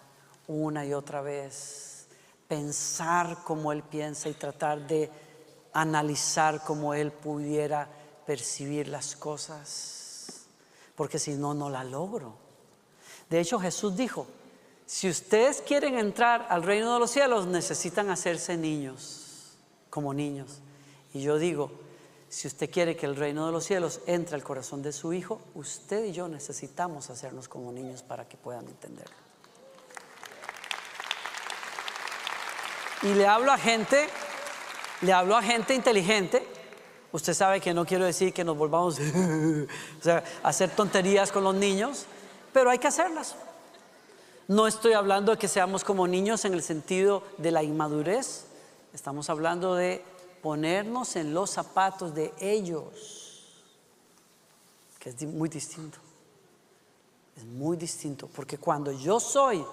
una 0.47 0.87
y 0.87 0.93
otra 0.93 1.21
vez, 1.21 2.07
pensar 2.47 3.43
como 3.45 3.73
Él 3.73 3.83
piensa 3.83 4.29
y 4.29 4.35
tratar 4.35 4.87
de 4.87 5.11
analizar 5.73 6.63
como 6.63 6.95
Él 6.95 7.11
pudiera 7.11 7.89
percibir 8.25 8.87
las 8.87 9.17
cosas, 9.17 10.47
porque 10.95 11.19
si 11.19 11.33
no, 11.33 11.55
no 11.55 11.69
la 11.69 11.83
logro. 11.83 12.35
De 13.29 13.41
hecho, 13.41 13.59
Jesús 13.59 13.97
dijo, 13.97 14.27
si 14.87 15.09
ustedes 15.09 15.61
quieren 15.61 15.99
entrar 15.99 16.47
al 16.51 16.63
reino 16.63 16.93
de 16.93 17.01
los 17.01 17.11
cielos, 17.11 17.47
necesitan 17.47 18.11
hacerse 18.11 18.57
niños, 18.57 19.57
como 19.91 20.13
niños. 20.15 20.61
Y 21.15 21.23
yo 21.23 21.39
digo, 21.39 21.73
si 22.33 22.49
usted 22.49 22.71
quiere 22.71 22.97
que 22.97 23.05
el 23.05 23.15
reino 23.15 23.45
de 23.45 23.53
los 23.53 23.63
cielos 23.63 24.01
entre 24.07 24.37
al 24.37 24.43
corazón 24.43 24.83
de 24.83 24.91
su 24.91 25.13
hijo, 25.13 25.43
usted 25.55 26.07
y 26.07 26.13
yo 26.13 26.29
necesitamos 26.29 27.11
hacernos 27.11 27.47
como 27.47 27.71
niños 27.71 28.03
para 28.03 28.27
que 28.27 28.39
puedan 28.39 28.67
entenderlo. 28.67 29.15
Y 33.03 33.13
le 33.13 33.27
hablo 33.27 33.53
a 33.53 33.59
gente, 33.59 34.09
le 35.03 35.13
hablo 35.13 35.37
a 35.37 35.43
gente 35.43 35.75
inteligente. 35.75 36.43
Usted 37.13 37.35
sabe 37.35 37.61
que 37.61 37.75
no 37.75 37.85
quiero 37.85 38.07
decir 38.07 38.33
que 38.33 38.45
nos 38.45 38.57
volvamos 38.57 38.99
a 40.07 40.23
hacer 40.43 40.71
tonterías 40.71 41.31
con 41.33 41.45
los 41.45 41.55
niños, 41.55 42.07
pero 42.55 42.71
hay 42.71 42.79
que 42.79 42.89
hacerlas. 42.89 43.37
No 44.49 44.67
estoy 44.67 44.95
hablando 44.95 45.33
de 45.33 45.39
que 45.39 45.49
seamos 45.49 45.85
como 45.85 46.09
niños 46.09 46.47
en 46.47 46.55
el 46.55 46.63
sentido 46.63 47.25
de 47.37 47.51
la 47.51 47.63
inmadurez, 47.63 48.47
estamos 48.95 49.29
hablando 49.29 49.75
de 49.75 50.03
ponernos 50.43 51.17
en 51.17 51.33
los 51.33 51.51
zapatos 51.51 52.15
de 52.15 52.35
ellos, 52.41 53.55
que 54.99 55.11
es 55.11 55.23
muy 55.23 55.49
distinto. 55.49 55.99
Es 57.37 57.45
muy 57.45 57.77
distinto, 57.77 58.29
porque 58.29 58.59
cuando 58.59 58.93
yo 58.93 59.19
soy, 59.19 59.65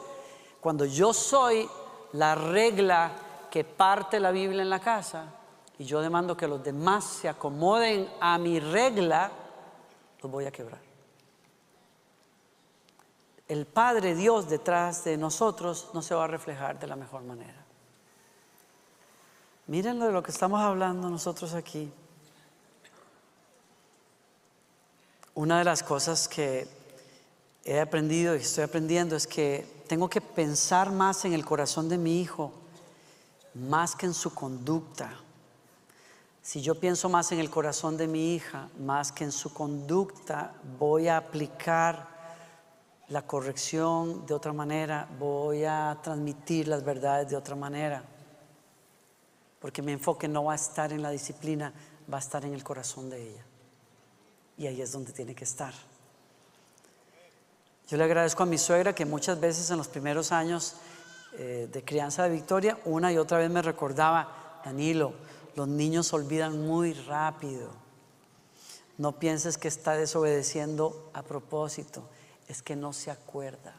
cuando 0.61 0.85
yo 0.85 1.11
soy 1.13 1.67
la 2.13 2.35
regla 2.35 3.11
que 3.51 3.63
parte 3.63 4.19
la 4.19 4.31
Biblia 4.31 4.61
en 4.61 4.69
la 4.69 4.79
casa, 4.79 5.33
y 5.77 5.85
yo 5.85 6.01
demando 6.01 6.37
que 6.37 6.47
los 6.47 6.63
demás 6.63 7.05
se 7.05 7.29
acomoden 7.29 8.07
a 8.19 8.37
mi 8.37 8.59
regla, 8.59 9.31
los 10.21 10.31
voy 10.31 10.45
a 10.45 10.51
quebrar. 10.51 10.81
El 13.47 13.65
Padre 13.65 14.13
Dios 14.13 14.47
detrás 14.47 15.03
de 15.05 15.17
nosotros 15.17 15.89
no 15.93 16.01
se 16.01 16.13
va 16.13 16.25
a 16.25 16.27
reflejar 16.27 16.79
de 16.79 16.85
la 16.85 16.95
mejor 16.95 17.23
manera. 17.23 17.58
Miren 19.69 19.99
de 19.99 20.11
lo 20.11 20.23
que 20.23 20.31
estamos 20.31 20.59
hablando 20.61 21.11
nosotros 21.11 21.53
aquí. 21.53 21.91
Una 25.35 25.59
de 25.59 25.63
las 25.63 25.83
cosas 25.83 26.27
que 26.27 26.67
he 27.63 27.79
aprendido 27.79 28.35
y 28.35 28.39
estoy 28.39 28.63
aprendiendo 28.63 29.15
es 29.15 29.27
que 29.27 29.83
tengo 29.87 30.09
que 30.09 30.21
pensar 30.21 30.91
más 30.91 31.23
en 31.25 31.33
el 31.33 31.45
corazón 31.45 31.87
de 31.87 31.99
mi 31.99 32.19
hijo, 32.19 32.51
más 33.53 33.95
que 33.95 34.07
en 34.07 34.15
su 34.15 34.33
conducta. 34.33 35.11
Si 36.41 36.63
yo 36.63 36.73
pienso 36.73 37.07
más 37.07 37.31
en 37.31 37.37
el 37.37 37.51
corazón 37.51 37.95
de 37.95 38.07
mi 38.07 38.33
hija, 38.33 38.69
más 38.79 39.11
que 39.11 39.23
en 39.23 39.31
su 39.31 39.53
conducta, 39.53 40.55
voy 40.79 41.09
a 41.09 41.17
aplicar 41.17 42.07
la 43.07 43.21
corrección 43.21 44.25
de 44.25 44.33
otra 44.33 44.51
manera, 44.51 45.07
voy 45.19 45.63
a 45.63 45.95
transmitir 46.01 46.67
las 46.67 46.83
verdades 46.83 47.29
de 47.29 47.35
otra 47.35 47.55
manera, 47.55 48.03
porque 49.59 49.81
mi 49.81 49.91
enfoque 49.91 50.27
no 50.27 50.45
va 50.45 50.53
a 50.53 50.55
estar 50.55 50.93
en 50.93 51.01
la 51.01 51.11
disciplina, 51.11 51.73
va 52.11 52.17
a 52.17 52.21
estar 52.21 52.45
en 52.45 52.53
el 52.53 52.63
corazón 52.63 53.09
de 53.09 53.29
ella. 53.29 53.45
Y 54.57 54.67
ahí 54.67 54.81
es 54.81 54.91
donde 54.91 55.11
tiene 55.11 55.35
que 55.35 55.43
estar. 55.43 55.73
Yo 57.87 57.97
le 57.97 58.03
agradezco 58.03 58.43
a 58.43 58.45
mi 58.45 58.57
suegra 58.57 58.93
que 58.93 59.05
muchas 59.05 59.39
veces 59.39 59.69
en 59.71 59.77
los 59.77 59.87
primeros 59.87 60.31
años 60.31 60.75
eh, 61.37 61.67
de 61.71 61.83
crianza 61.83 62.23
de 62.23 62.29
Victoria, 62.29 62.77
una 62.85 63.11
y 63.11 63.17
otra 63.17 63.37
vez 63.37 63.49
me 63.49 63.61
recordaba, 63.61 64.61
Danilo, 64.63 65.13
los 65.55 65.67
niños 65.67 66.13
olvidan 66.13 66.65
muy 66.65 66.93
rápido. 66.93 67.71
No 68.97 69.13
pienses 69.13 69.57
que 69.57 69.67
está 69.67 69.93
desobedeciendo 69.93 71.09
a 71.13 71.23
propósito, 71.23 72.03
es 72.47 72.61
que 72.61 72.75
no 72.75 72.93
se 72.93 73.11
acuerda. 73.11 73.73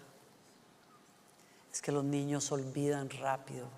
Es 1.72 1.80
que 1.82 1.92
los 1.92 2.04
niños 2.04 2.50
olvidan 2.50 3.10
rápido. 3.10 3.68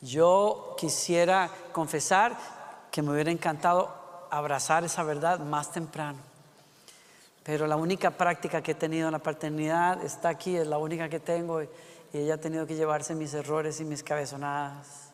Yo 0.00 0.76
quisiera 0.78 1.50
confesar 1.72 2.36
que 2.90 3.02
me 3.02 3.12
hubiera 3.12 3.30
encantado 3.30 3.92
abrazar 4.30 4.84
esa 4.84 5.02
verdad 5.02 5.40
más 5.40 5.72
temprano. 5.72 6.18
Pero 7.42 7.66
la 7.66 7.76
única 7.76 8.10
práctica 8.10 8.62
que 8.62 8.72
he 8.72 8.74
tenido 8.74 9.08
en 9.08 9.12
la 9.12 9.18
paternidad 9.18 10.04
está 10.04 10.28
aquí, 10.28 10.56
es 10.56 10.66
la 10.66 10.78
única 10.78 11.08
que 11.08 11.18
tengo 11.18 11.62
y 11.62 11.68
ella 12.12 12.34
ha 12.34 12.38
tenido 12.38 12.66
que 12.66 12.74
llevarse 12.74 13.14
mis 13.14 13.32
errores 13.34 13.80
y 13.80 13.84
mis 13.84 14.02
cabezonadas. 14.02 15.12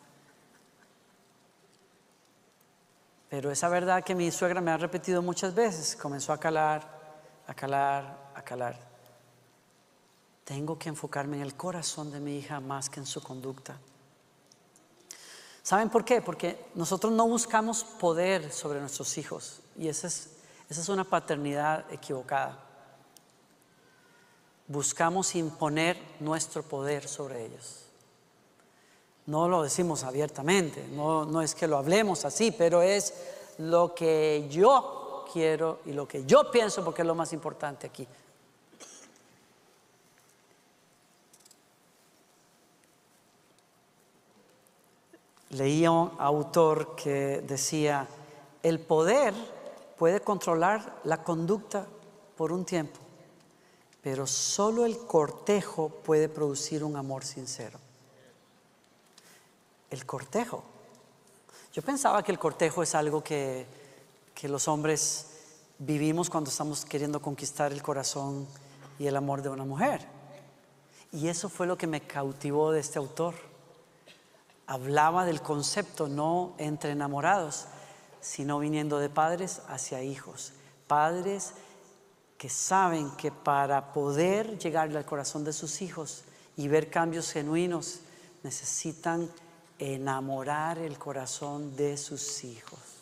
Pero 3.30 3.50
esa 3.50 3.68
verdad 3.68 4.04
que 4.04 4.14
mi 4.14 4.30
suegra 4.30 4.60
me 4.60 4.70
ha 4.70 4.76
repetido 4.76 5.22
muchas 5.22 5.54
veces 5.54 5.96
comenzó 5.96 6.32
a 6.32 6.38
calar, 6.38 6.82
a 7.46 7.54
calar, 7.54 8.32
a 8.34 8.42
calar. 8.42 8.76
Tengo 10.44 10.78
que 10.78 10.88
enfocarme 10.88 11.36
en 11.36 11.42
el 11.42 11.54
corazón 11.54 12.12
de 12.12 12.20
mi 12.20 12.36
hija 12.36 12.60
más 12.60 12.90
que 12.90 13.00
en 13.00 13.06
su 13.06 13.22
conducta. 13.22 13.76
¿Saben 15.64 15.88
por 15.88 16.04
qué? 16.04 16.20
Porque 16.20 16.62
nosotros 16.74 17.10
no 17.10 17.26
buscamos 17.26 17.84
poder 17.84 18.52
sobre 18.52 18.80
nuestros 18.80 19.16
hijos 19.16 19.60
y 19.78 19.88
esa 19.88 20.08
es, 20.08 20.28
esa 20.68 20.82
es 20.82 20.88
una 20.90 21.04
paternidad 21.04 21.90
equivocada. 21.90 22.58
Buscamos 24.68 25.34
imponer 25.34 25.96
nuestro 26.20 26.62
poder 26.62 27.08
sobre 27.08 27.46
ellos. 27.46 27.86
No 29.24 29.48
lo 29.48 29.62
decimos 29.62 30.04
abiertamente, 30.04 30.86
no, 30.88 31.24
no 31.24 31.40
es 31.40 31.54
que 31.54 31.66
lo 31.66 31.78
hablemos 31.78 32.26
así, 32.26 32.50
pero 32.50 32.82
es 32.82 33.14
lo 33.56 33.94
que 33.94 34.46
yo 34.50 35.24
quiero 35.32 35.80
y 35.86 35.92
lo 35.92 36.06
que 36.06 36.26
yo 36.26 36.50
pienso 36.50 36.84
porque 36.84 37.00
es 37.00 37.08
lo 37.08 37.14
más 37.14 37.32
importante 37.32 37.86
aquí. 37.86 38.06
Leía 45.54 45.90
un 45.90 46.12
autor 46.18 46.94
que 46.96 47.42
decía, 47.46 48.06
el 48.62 48.80
poder 48.80 49.34
puede 49.96 50.20
controlar 50.20 51.00
la 51.04 51.22
conducta 51.22 51.86
por 52.36 52.52
un 52.52 52.64
tiempo, 52.64 52.98
pero 54.02 54.26
solo 54.26 54.84
el 54.84 54.98
cortejo 54.98 55.88
puede 55.88 56.28
producir 56.28 56.84
un 56.84 56.96
amor 56.96 57.24
sincero 57.24 57.78
el 59.94 60.04
cortejo. 60.04 60.62
Yo 61.72 61.82
pensaba 61.82 62.22
que 62.22 62.32
el 62.32 62.38
cortejo 62.38 62.82
es 62.82 62.94
algo 62.94 63.24
que, 63.24 63.66
que 64.34 64.48
los 64.48 64.68
hombres 64.68 65.26
vivimos 65.78 66.28
cuando 66.28 66.50
estamos 66.50 66.84
queriendo 66.84 67.20
conquistar 67.20 67.72
el 67.72 67.82
corazón 67.82 68.46
y 68.98 69.06
el 69.06 69.16
amor 69.16 69.42
de 69.42 69.48
una 69.48 69.64
mujer. 69.64 70.06
Y 71.12 71.28
eso 71.28 71.48
fue 71.48 71.66
lo 71.66 71.78
que 71.78 71.86
me 71.86 72.00
cautivó 72.00 72.72
de 72.72 72.80
este 72.80 72.98
autor. 72.98 73.34
Hablaba 74.66 75.24
del 75.24 75.42
concepto 75.42 76.08
no 76.08 76.54
entre 76.58 76.92
enamorados, 76.92 77.66
sino 78.20 78.58
viniendo 78.58 78.98
de 78.98 79.10
padres 79.10 79.60
hacia 79.68 80.02
hijos. 80.02 80.52
Padres 80.86 81.52
que 82.38 82.48
saben 82.48 83.10
que 83.16 83.30
para 83.30 83.92
poder 83.92 84.58
llegarle 84.58 84.98
al 84.98 85.04
corazón 85.04 85.44
de 85.44 85.52
sus 85.52 85.82
hijos 85.82 86.24
y 86.56 86.68
ver 86.68 86.90
cambios 86.90 87.32
genuinos, 87.32 88.00
necesitan 88.42 89.30
enamorar 89.78 90.78
el 90.78 90.98
corazón 90.98 91.74
de 91.76 91.96
sus 91.96 92.44
hijos. 92.44 92.93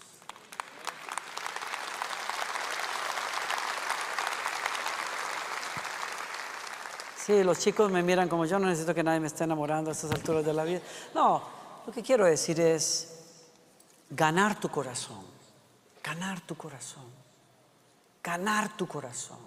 Sí, 7.24 7.44
los 7.44 7.58
chicos 7.58 7.90
me 7.90 8.02
miran 8.02 8.28
como 8.28 8.46
yo 8.46 8.58
no 8.58 8.66
necesito 8.66 8.94
que 8.94 9.02
nadie 9.02 9.20
me 9.20 9.28
esté 9.28 9.44
enamorando 9.44 9.90
a 9.90 9.92
estas 9.92 10.10
alturas 10.10 10.44
de 10.44 10.52
la 10.52 10.64
vida. 10.64 10.80
No, 11.14 11.42
lo 11.86 11.92
que 11.92 12.02
quiero 12.02 12.24
decir 12.24 12.58
es 12.60 13.14
ganar 14.10 14.58
tu 14.58 14.68
corazón, 14.68 15.24
ganar 16.02 16.40
tu 16.40 16.56
corazón, 16.56 17.04
ganar 18.22 18.76
tu 18.76 18.88
corazón, 18.88 19.38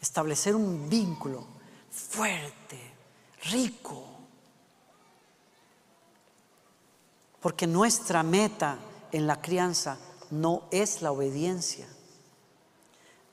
establecer 0.00 0.54
un 0.54 0.88
vínculo 0.88 1.46
fuerte, 1.90 2.92
rico, 3.44 4.14
Porque 7.44 7.66
nuestra 7.66 8.22
meta 8.22 8.78
en 9.12 9.26
la 9.26 9.42
crianza 9.42 9.98
no 10.30 10.62
es 10.70 11.02
la 11.02 11.12
obediencia. 11.12 11.86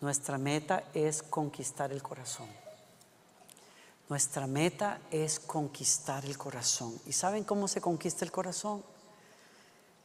Nuestra 0.02 0.38
meta 0.38 0.84
es 0.94 1.24
conquistar 1.24 1.94
el 1.94 2.04
corazón. 2.04 2.61
Nuestra 4.12 4.45
meta 4.45 5.00
es 5.10 5.39
conquistar 5.39 6.26
el 6.26 6.38
corazón. 6.38 7.00
¿Y 7.06 7.13
saben 7.13 7.45
cómo 7.45 7.69
se 7.69 7.80
conquista 7.80 8.26
el 8.26 8.32
corazón? 8.34 8.84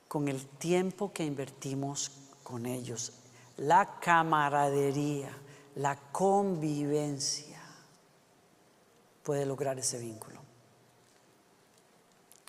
Con 0.07 0.29
el 0.29 0.47
tiempo 0.47 1.13
que 1.13 1.25
invertimos 1.25 2.13
con 2.45 2.67
ellos. 2.67 3.15
La 3.57 3.99
camaradería, 3.99 5.37
la 5.75 5.97
convivencia 6.13 7.61
puede 9.25 9.45
lograr 9.45 9.77
ese 9.77 9.99
vínculo. 9.99 10.41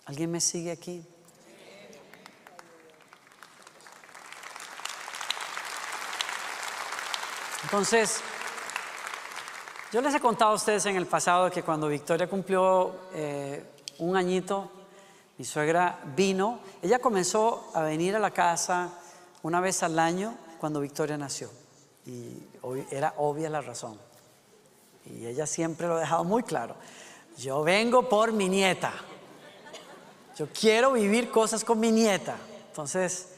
¿Alguien 0.06 0.30
me 0.30 0.40
sigue 0.40 0.70
aquí? 0.70 1.04
Entonces, 7.64 8.22
yo 9.92 10.02
les 10.02 10.14
he 10.14 10.20
contado 10.20 10.52
a 10.52 10.56
ustedes 10.56 10.86
en 10.86 10.96
el 10.96 11.06
pasado 11.06 11.50
que 11.50 11.64
cuando 11.64 11.88
Victoria 11.88 12.28
cumplió 12.28 12.94
eh, 13.14 13.64
un 14.00 14.16
añito, 14.16 14.70
mi 15.38 15.46
suegra 15.46 16.00
vino, 16.16 16.60
ella 16.82 17.00
comenzó 17.00 17.72
a 17.74 17.82
venir 17.82 18.16
a 18.16 18.20
la 18.20 18.32
casa 18.32 18.90
una 19.44 19.60
vez 19.62 19.84
al 19.84 19.98
año 20.00 20.36
cuando 20.60 20.80
Victoria 20.80 21.18
nació. 21.18 21.50
Y 22.06 22.44
era 22.92 23.14
obvia 23.18 23.50
la 23.50 23.62
razón. 23.62 24.00
Y 25.06 25.26
ella 25.26 25.46
siempre 25.46 25.88
lo 25.88 25.96
ha 25.96 26.00
dejado 26.00 26.24
muy 26.24 26.44
claro. 26.44 26.76
Yo 27.38 27.64
vengo 27.64 28.10
por 28.10 28.32
mi 28.32 28.50
nieta. 28.50 28.94
Yo 30.38 30.48
quiero 30.48 30.94
vivir 30.94 31.32
cosas 31.32 31.64
con 31.64 31.80
mi 31.80 31.92
nieta. 31.92 32.36
Entonces, 32.70 33.38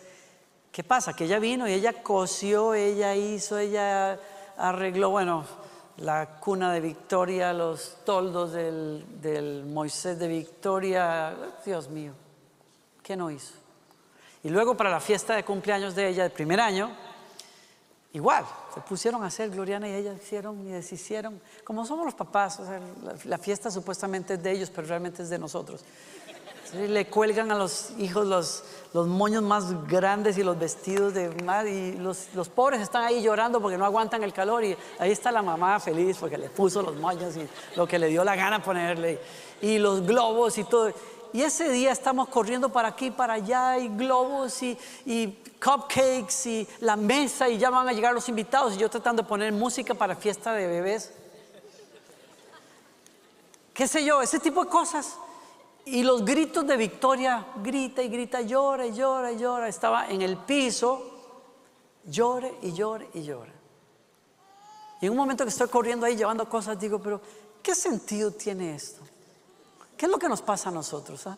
¿Qué 0.71 0.83
pasa? 0.83 1.13
Que 1.13 1.25
ella 1.25 1.39
vino 1.39 1.67
y 1.67 1.73
ella 1.73 2.03
cosió, 2.03 2.73
ella 2.73 3.15
hizo, 3.15 3.57
ella 3.57 4.19
arregló, 4.57 5.09
bueno, 5.09 5.45
la 5.99 6.39
cuna 6.39 6.73
de 6.73 6.79
Victoria, 6.79 7.51
los 7.53 7.97
toldos 8.05 8.53
del, 8.53 9.63
Moisés 9.65 10.17
de 10.17 10.27
Victoria. 10.27 11.35
Dios 11.65 11.89
mío, 11.89 12.13
¿qué 13.03 13.15
no 13.15 13.29
hizo? 13.29 13.53
Y 14.43 14.49
luego 14.49 14.75
para 14.77 14.89
la 14.89 15.01
fiesta 15.01 15.35
de 15.35 15.43
cumpleaños 15.43 15.95
de 15.95 16.07
ella, 16.07 16.23
del 16.23 16.31
primer 16.31 16.61
año, 16.61 16.89
igual, 18.13 18.45
se 18.73 18.79
pusieron 18.81 19.23
a 19.23 19.27
hacer, 19.27 19.49
Gloriana 19.49 19.89
y 19.89 19.93
ella 19.93 20.13
hicieron 20.13 20.65
y 20.65 20.71
deshicieron, 20.71 21.41
como 21.65 21.85
somos 21.85 22.05
los 22.05 22.15
papás, 22.15 22.61
la, 23.25 23.37
fiesta 23.37 23.69
supuestamente 23.69 24.35
es 24.35 24.43
de 24.43 24.51
ellos, 24.51 24.69
pero 24.69 24.87
realmente 24.87 25.23
es 25.23 25.29
de 25.29 25.37
nosotros. 25.37 25.83
Le 26.73 27.07
cuelgan 27.07 27.51
a 27.51 27.55
los 27.55 27.91
hijos 27.97 28.27
los, 28.27 28.63
los 28.93 29.07
moños 29.07 29.41
más 29.43 29.87
grandes 29.87 30.37
y 30.37 30.43
los 30.43 30.57
vestidos 30.57 31.13
de 31.13 31.29
más 31.43 31.65
y 31.65 31.93
los, 31.93 32.27
los 32.33 32.49
pobres 32.49 32.81
están 32.81 33.03
ahí 33.03 33.21
llorando 33.21 33.59
porque 33.59 33.77
no 33.77 33.85
aguantan 33.85 34.23
el 34.23 34.33
calor 34.33 34.63
y 34.63 34.77
ahí 34.99 35.11
está 35.11 35.31
la 35.31 35.41
mamá 35.41 35.79
feliz 35.79 36.17
porque 36.19 36.37
le 36.37 36.49
puso 36.49 36.81
los 36.81 36.95
moños 36.95 37.35
y 37.37 37.47
lo 37.75 37.87
que 37.87 37.97
le 37.97 38.07
dio 38.07 38.23
la 38.23 38.35
gana 38.35 38.61
ponerle 38.61 39.19
y 39.61 39.77
los 39.77 40.05
globos 40.05 40.57
y 40.57 40.63
todo. 40.63 40.91
Y 41.31 41.43
ese 41.43 41.69
día 41.69 41.91
estamos 41.91 42.27
corriendo 42.29 42.69
para 42.69 42.87
aquí, 42.87 43.11
para 43.11 43.33
allá, 43.33 43.77
y 43.77 43.87
globos 43.89 44.63
y, 44.63 44.77
y 45.05 45.27
cupcakes 45.63 46.49
y 46.49 46.67
la 46.79 46.95
mesa, 46.95 47.47
y 47.47 47.57
ya 47.59 47.69
van 47.69 47.87
a 47.87 47.93
llegar 47.93 48.13
los 48.13 48.27
invitados. 48.29 48.73
Y 48.73 48.77
yo 48.77 48.89
tratando 48.89 49.21
de 49.21 49.29
poner 49.29 49.53
música 49.53 49.93
para 49.93 50.15
fiesta 50.15 50.53
de 50.53 50.65
bebés. 50.65 51.11
¿Qué 53.73 53.87
sé 53.87 54.03
yo? 54.03 54.21
Ese 54.21 54.39
tipo 54.39 54.63
de 54.63 54.69
cosas. 54.69 55.17
Y 55.91 56.03
los 56.03 56.23
gritos 56.23 56.65
de 56.67 56.77
Victoria, 56.77 57.47
grita 57.63 58.01
y 58.03 58.09
grita, 58.09 58.41
llora 58.41 58.85
y 58.85 58.93
llora 58.93 59.31
y 59.31 59.37
llora. 59.37 59.67
Estaba 59.67 60.07
en 60.09 60.21
el 60.21 60.37
piso, 60.37 61.01
llore 62.05 62.53
y 62.61 62.71
llore 62.73 63.09
y 63.13 63.23
llora. 63.23 63.51
Y 65.01 65.05
en 65.05 65.11
un 65.11 65.17
momento 65.17 65.43
que 65.45 65.49
estoy 65.49 65.67
corriendo 65.69 66.05
ahí 66.05 66.15
llevando 66.15 66.47
cosas, 66.47 66.79
digo, 66.79 66.99
pero 66.99 67.21
¿qué 67.63 67.73
sentido 67.73 68.31
tiene 68.31 68.75
esto? 68.75 69.01
¿Qué 69.97 70.05
es 70.05 70.11
lo 70.11 70.17
que 70.19 70.29
nos 70.29 70.41
pasa 70.41 70.69
a 70.69 70.71
nosotros? 70.71 71.25
ah? 71.27 71.37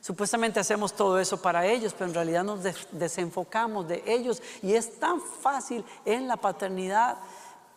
Supuestamente 0.00 0.60
hacemos 0.60 0.92
todo 0.92 1.18
eso 1.18 1.40
para 1.40 1.66
ellos, 1.66 1.92
pero 1.92 2.06
en 2.08 2.14
realidad 2.14 2.44
nos 2.44 2.62
des- 2.62 2.86
desenfocamos 2.92 3.88
de 3.88 4.02
ellos 4.06 4.42
y 4.62 4.74
es 4.74 5.00
tan 5.00 5.20
fácil 5.20 5.84
en 6.04 6.28
la 6.28 6.36
paternidad 6.36 7.16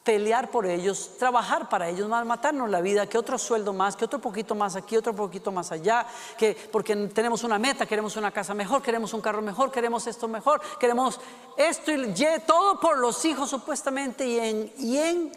pelear 0.03 0.49
por 0.49 0.65
ellos, 0.65 1.11
trabajar 1.19 1.69
para 1.69 1.89
ellos, 1.89 2.07
matarnos 2.09 2.69
la 2.69 2.81
vida, 2.81 3.07
que 3.07 3.17
otro 3.17 3.37
sueldo 3.37 3.73
más, 3.73 3.95
que 3.95 4.05
otro 4.05 4.19
poquito 4.19 4.55
más 4.55 4.75
aquí, 4.75 4.97
otro 4.97 5.13
poquito 5.13 5.51
más 5.51 5.71
allá, 5.71 6.07
que 6.37 6.55
porque 6.71 6.95
tenemos 7.07 7.43
una 7.43 7.59
meta, 7.59 7.85
queremos 7.85 8.15
una 8.15 8.31
casa 8.31 8.53
mejor, 8.53 8.81
queremos 8.81 9.13
un 9.13 9.21
carro 9.21 9.41
mejor, 9.41 9.71
queremos 9.71 10.07
esto 10.07 10.27
mejor, 10.27 10.61
queremos 10.79 11.19
esto 11.57 11.91
y- 11.91 12.13
todo 12.47 12.79
por 12.79 12.97
los 12.97 13.23
hijos 13.25 13.49
supuestamente 13.49 14.25
y 14.25 14.39
en, 14.39 14.73
y 14.79 14.97
en 14.97 15.31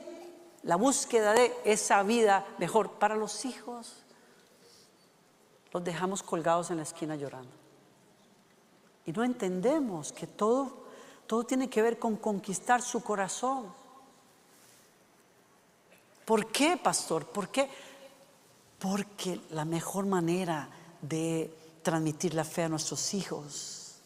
la 0.63 0.77
búsqueda 0.77 1.33
de 1.33 1.53
esa 1.65 2.03
vida 2.03 2.47
mejor 2.59 2.93
para 2.93 3.17
los 3.17 3.45
hijos 3.45 3.97
los 5.73 5.83
dejamos 5.83 6.23
colgados 6.23 6.71
en 6.71 6.77
la 6.77 6.83
esquina 6.83 7.17
llorando. 7.17 7.51
Y 9.05 9.13
no 9.13 9.25
entendemos 9.25 10.13
que 10.13 10.27
todo, 10.27 10.85
todo 11.27 11.45
tiene 11.45 11.69
que 11.69 11.83
ver 11.83 11.99
con 11.99 12.17
conquistar 12.17 12.83
su 12.83 13.03
corazón. 13.03 13.82
¿Por 16.33 16.47
qué, 16.47 16.79
pastor? 16.79 17.27
¿Por 17.27 17.51
qué? 17.51 17.69
Porque 18.79 19.39
la 19.51 19.67
mejor 19.67 20.07
manera 20.07 20.67
de 21.03 21.55
transmitir 21.83 22.33
la 22.33 22.43
fe 22.43 22.63
a 22.63 22.71
nuestros 22.71 23.13
hijos 23.13 23.97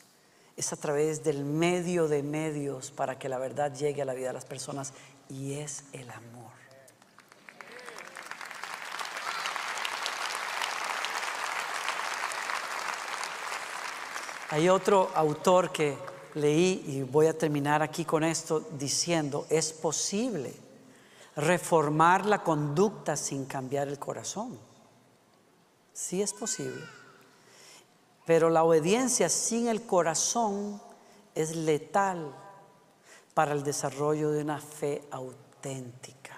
es 0.56 0.72
a 0.72 0.76
través 0.76 1.22
del 1.22 1.44
medio 1.44 2.08
de 2.08 2.24
medios 2.24 2.90
para 2.90 3.16
que 3.16 3.28
la 3.28 3.38
verdad 3.38 3.72
llegue 3.72 4.02
a 4.02 4.04
la 4.04 4.12
vida 4.12 4.26
de 4.26 4.32
las 4.32 4.44
personas 4.44 4.92
y 5.28 5.52
es 5.52 5.84
el 5.92 6.10
amor. 6.10 6.50
Hay 14.50 14.68
otro 14.68 15.12
autor 15.14 15.70
que 15.70 15.96
leí 16.34 16.82
y 16.88 17.02
voy 17.04 17.28
a 17.28 17.38
terminar 17.38 17.82
aquí 17.82 18.04
con 18.04 18.24
esto 18.24 18.68
diciendo, 18.76 19.46
es 19.48 19.72
posible 19.72 20.65
reformar 21.36 22.24
la 22.24 22.42
conducta 22.42 23.16
sin 23.16 23.44
cambiar 23.44 23.88
el 23.88 23.98
corazón. 23.98 24.58
Sí 25.92 26.22
es 26.22 26.32
posible. 26.32 26.82
Pero 28.24 28.50
la 28.50 28.64
obediencia 28.64 29.28
sin 29.28 29.68
el 29.68 29.82
corazón 29.86 30.80
es 31.34 31.54
letal 31.54 32.34
para 33.34 33.52
el 33.52 33.62
desarrollo 33.62 34.30
de 34.30 34.42
una 34.42 34.58
fe 34.58 35.04
auténtica. 35.10 36.36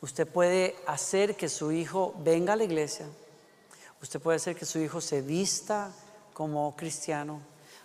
Usted 0.00 0.26
puede 0.26 0.76
hacer 0.86 1.36
que 1.36 1.48
su 1.48 1.72
hijo 1.72 2.14
venga 2.18 2.54
a 2.54 2.56
la 2.56 2.64
iglesia. 2.64 3.06
Usted 4.00 4.20
puede 4.20 4.36
hacer 4.36 4.56
que 4.56 4.64
su 4.64 4.78
hijo 4.78 5.00
se 5.00 5.22
vista 5.22 5.92
como 6.32 6.74
cristiano. 6.76 7.40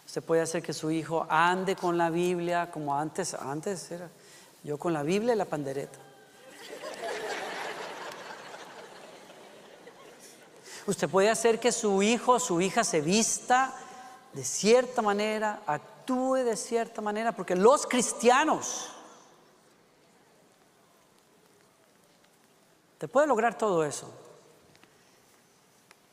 Usted 0.05 0.23
puede 0.23 0.41
hacer 0.41 0.63
que 0.63 0.73
su 0.73 0.89
hijo 0.89 1.27
ande 1.29 1.75
con 1.75 1.97
la 1.97 2.09
Biblia 2.09 2.71
como 2.71 2.95
antes, 2.95 3.33
antes 3.33 3.91
era 3.91 4.09
yo 4.63 4.77
con 4.77 4.93
la 4.93 5.03
Biblia 5.03 5.33
y 5.33 5.37
la 5.37 5.45
pandereta. 5.45 5.99
Usted 10.87 11.09
puede 11.09 11.29
hacer 11.29 11.59
que 11.59 11.71
su 11.71 12.01
hijo 12.01 12.33
o 12.33 12.39
su 12.39 12.61
hija 12.61 12.83
se 12.83 13.01
vista 13.01 13.73
de 14.31 14.43
cierta 14.43 15.01
manera, 15.01 15.61
actúe 15.65 16.35
de 16.35 16.55
cierta 16.55 17.01
manera, 17.01 17.33
porque 17.33 17.55
los 17.55 17.85
cristianos, 17.85 18.89
te 22.97 23.07
puede 23.07 23.27
lograr 23.27 23.57
todo 23.57 23.83
eso. 23.83 24.09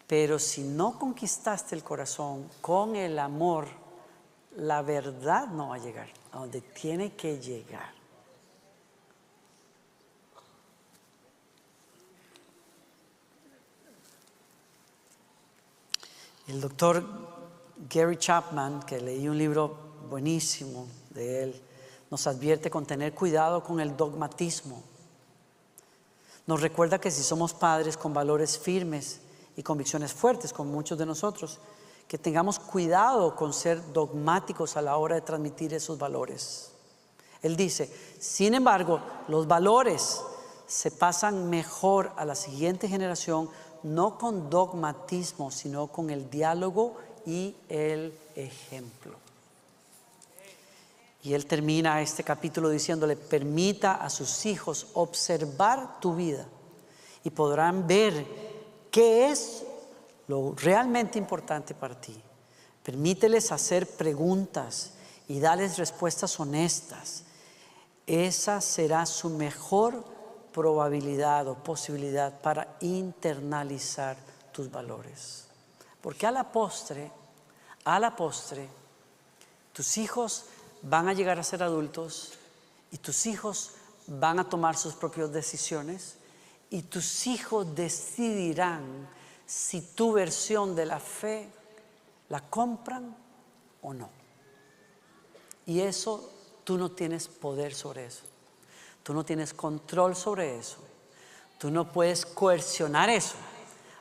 Pero 0.08 0.38
si 0.38 0.62
no 0.62 0.98
conquistaste 0.98 1.74
el 1.74 1.84
corazón 1.84 2.50
con 2.60 2.96
el 2.96 3.18
amor, 3.18 3.68
la 4.56 4.82
verdad 4.82 5.46
no 5.46 5.68
va 5.68 5.76
a 5.76 5.78
llegar 5.78 6.08
a 6.32 6.38
donde 6.38 6.60
tiene 6.60 7.14
que 7.14 7.38
llegar. 7.38 7.93
El 16.46 16.60
doctor 16.60 17.02
Gary 17.88 18.18
Chapman, 18.18 18.82
que 18.82 19.00
leí 19.00 19.28
un 19.28 19.38
libro 19.38 19.76
buenísimo 20.10 20.86
de 21.10 21.42
él, 21.42 21.62
nos 22.10 22.26
advierte 22.26 22.70
con 22.70 22.84
tener 22.84 23.14
cuidado 23.14 23.64
con 23.64 23.80
el 23.80 23.96
dogmatismo. 23.96 24.82
Nos 26.46 26.60
recuerda 26.60 27.00
que 27.00 27.10
si 27.10 27.22
somos 27.22 27.54
padres 27.54 27.96
con 27.96 28.12
valores 28.12 28.58
firmes 28.58 29.20
y 29.56 29.62
convicciones 29.62 30.12
fuertes, 30.12 30.52
como 30.52 30.70
muchos 30.70 30.98
de 30.98 31.06
nosotros, 31.06 31.60
que 32.06 32.18
tengamos 32.18 32.58
cuidado 32.58 33.34
con 33.34 33.54
ser 33.54 33.92
dogmáticos 33.94 34.76
a 34.76 34.82
la 34.82 34.98
hora 34.98 35.14
de 35.14 35.22
transmitir 35.22 35.72
esos 35.72 35.98
valores. 35.98 36.72
Él 37.40 37.56
dice, 37.56 37.90
sin 38.20 38.52
embargo, 38.52 39.00
los 39.28 39.46
valores 39.48 40.20
se 40.66 40.90
pasan 40.90 41.48
mejor 41.48 42.12
a 42.16 42.26
la 42.26 42.34
siguiente 42.34 42.86
generación 42.86 43.48
no 43.84 44.18
con 44.18 44.50
dogmatismo, 44.50 45.50
sino 45.50 45.86
con 45.86 46.10
el 46.10 46.28
diálogo 46.28 46.96
y 47.26 47.54
el 47.68 48.12
ejemplo. 48.34 49.16
Y 51.22 51.32
él 51.32 51.46
termina 51.46 52.02
este 52.02 52.22
capítulo 52.22 52.68
diciéndole, 52.68 53.16
permita 53.16 53.94
a 53.94 54.10
sus 54.10 54.44
hijos 54.44 54.88
observar 54.94 56.00
tu 56.00 56.14
vida 56.14 56.46
y 57.22 57.30
podrán 57.30 57.86
ver 57.86 58.26
qué 58.90 59.30
es 59.30 59.64
lo 60.28 60.54
realmente 60.54 61.18
importante 61.18 61.74
para 61.74 61.98
ti. 61.98 62.20
Permíteles 62.82 63.52
hacer 63.52 63.86
preguntas 63.86 64.92
y 65.26 65.40
darles 65.40 65.78
respuestas 65.78 66.38
honestas. 66.38 67.24
Esa 68.06 68.60
será 68.60 69.06
su 69.06 69.30
mejor 69.30 70.13
probabilidad 70.54 71.48
o 71.48 71.56
posibilidad 71.56 72.40
para 72.40 72.76
internalizar 72.80 74.16
tus 74.52 74.70
valores. 74.70 75.48
Porque 76.00 76.28
a 76.28 76.30
la 76.30 76.50
postre, 76.50 77.10
a 77.84 77.98
la 77.98 78.14
postre, 78.14 78.68
tus 79.72 79.98
hijos 79.98 80.44
van 80.82 81.08
a 81.08 81.12
llegar 81.12 81.40
a 81.40 81.42
ser 81.42 81.64
adultos 81.64 82.34
y 82.92 82.98
tus 82.98 83.26
hijos 83.26 83.72
van 84.06 84.38
a 84.38 84.48
tomar 84.48 84.76
sus 84.76 84.94
propias 84.94 85.32
decisiones 85.32 86.18
y 86.70 86.82
tus 86.82 87.26
hijos 87.26 87.74
decidirán 87.74 89.08
si 89.46 89.80
tu 89.80 90.12
versión 90.12 90.76
de 90.76 90.86
la 90.86 91.00
fe 91.00 91.50
la 92.28 92.48
compran 92.48 93.16
o 93.82 93.92
no. 93.92 94.08
Y 95.66 95.80
eso 95.80 96.30
tú 96.62 96.78
no 96.78 96.92
tienes 96.92 97.26
poder 97.26 97.74
sobre 97.74 98.06
eso. 98.06 98.33
Tú 99.04 99.14
no 99.14 99.24
tienes 99.24 99.54
control 99.54 100.16
sobre 100.16 100.58
eso. 100.58 100.78
Tú 101.58 101.70
no 101.70 101.92
puedes 101.92 102.26
coercionar 102.26 103.08
eso. 103.10 103.36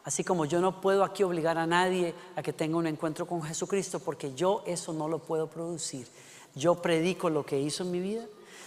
Así 0.06 0.24
como 0.24 0.46
yo 0.46 0.60
no 0.60 0.82
puedo 0.82 1.04
aquí 1.04 1.24
obligar 1.24 1.58
a 1.58 1.68
nadie 1.68 2.16
a 2.36 2.42
que 2.42 2.52
tenga 2.52 2.78
un 2.78 2.88
encuentro 2.88 3.28
con 3.28 3.44
Jesucristo 3.44 4.00
porque 4.00 4.34
yo 4.34 4.64
eso 4.66 4.92
no 4.92 5.08
lo 5.08 5.20
puedo 5.20 5.48
producir. 5.48 6.08
Yo 6.56 6.76
predico 6.76 7.30
lo 7.30 7.46
que 7.46 7.60
hizo 7.60 7.84
en 7.84 7.92
mi 7.92 8.00
vida, 8.00 8.26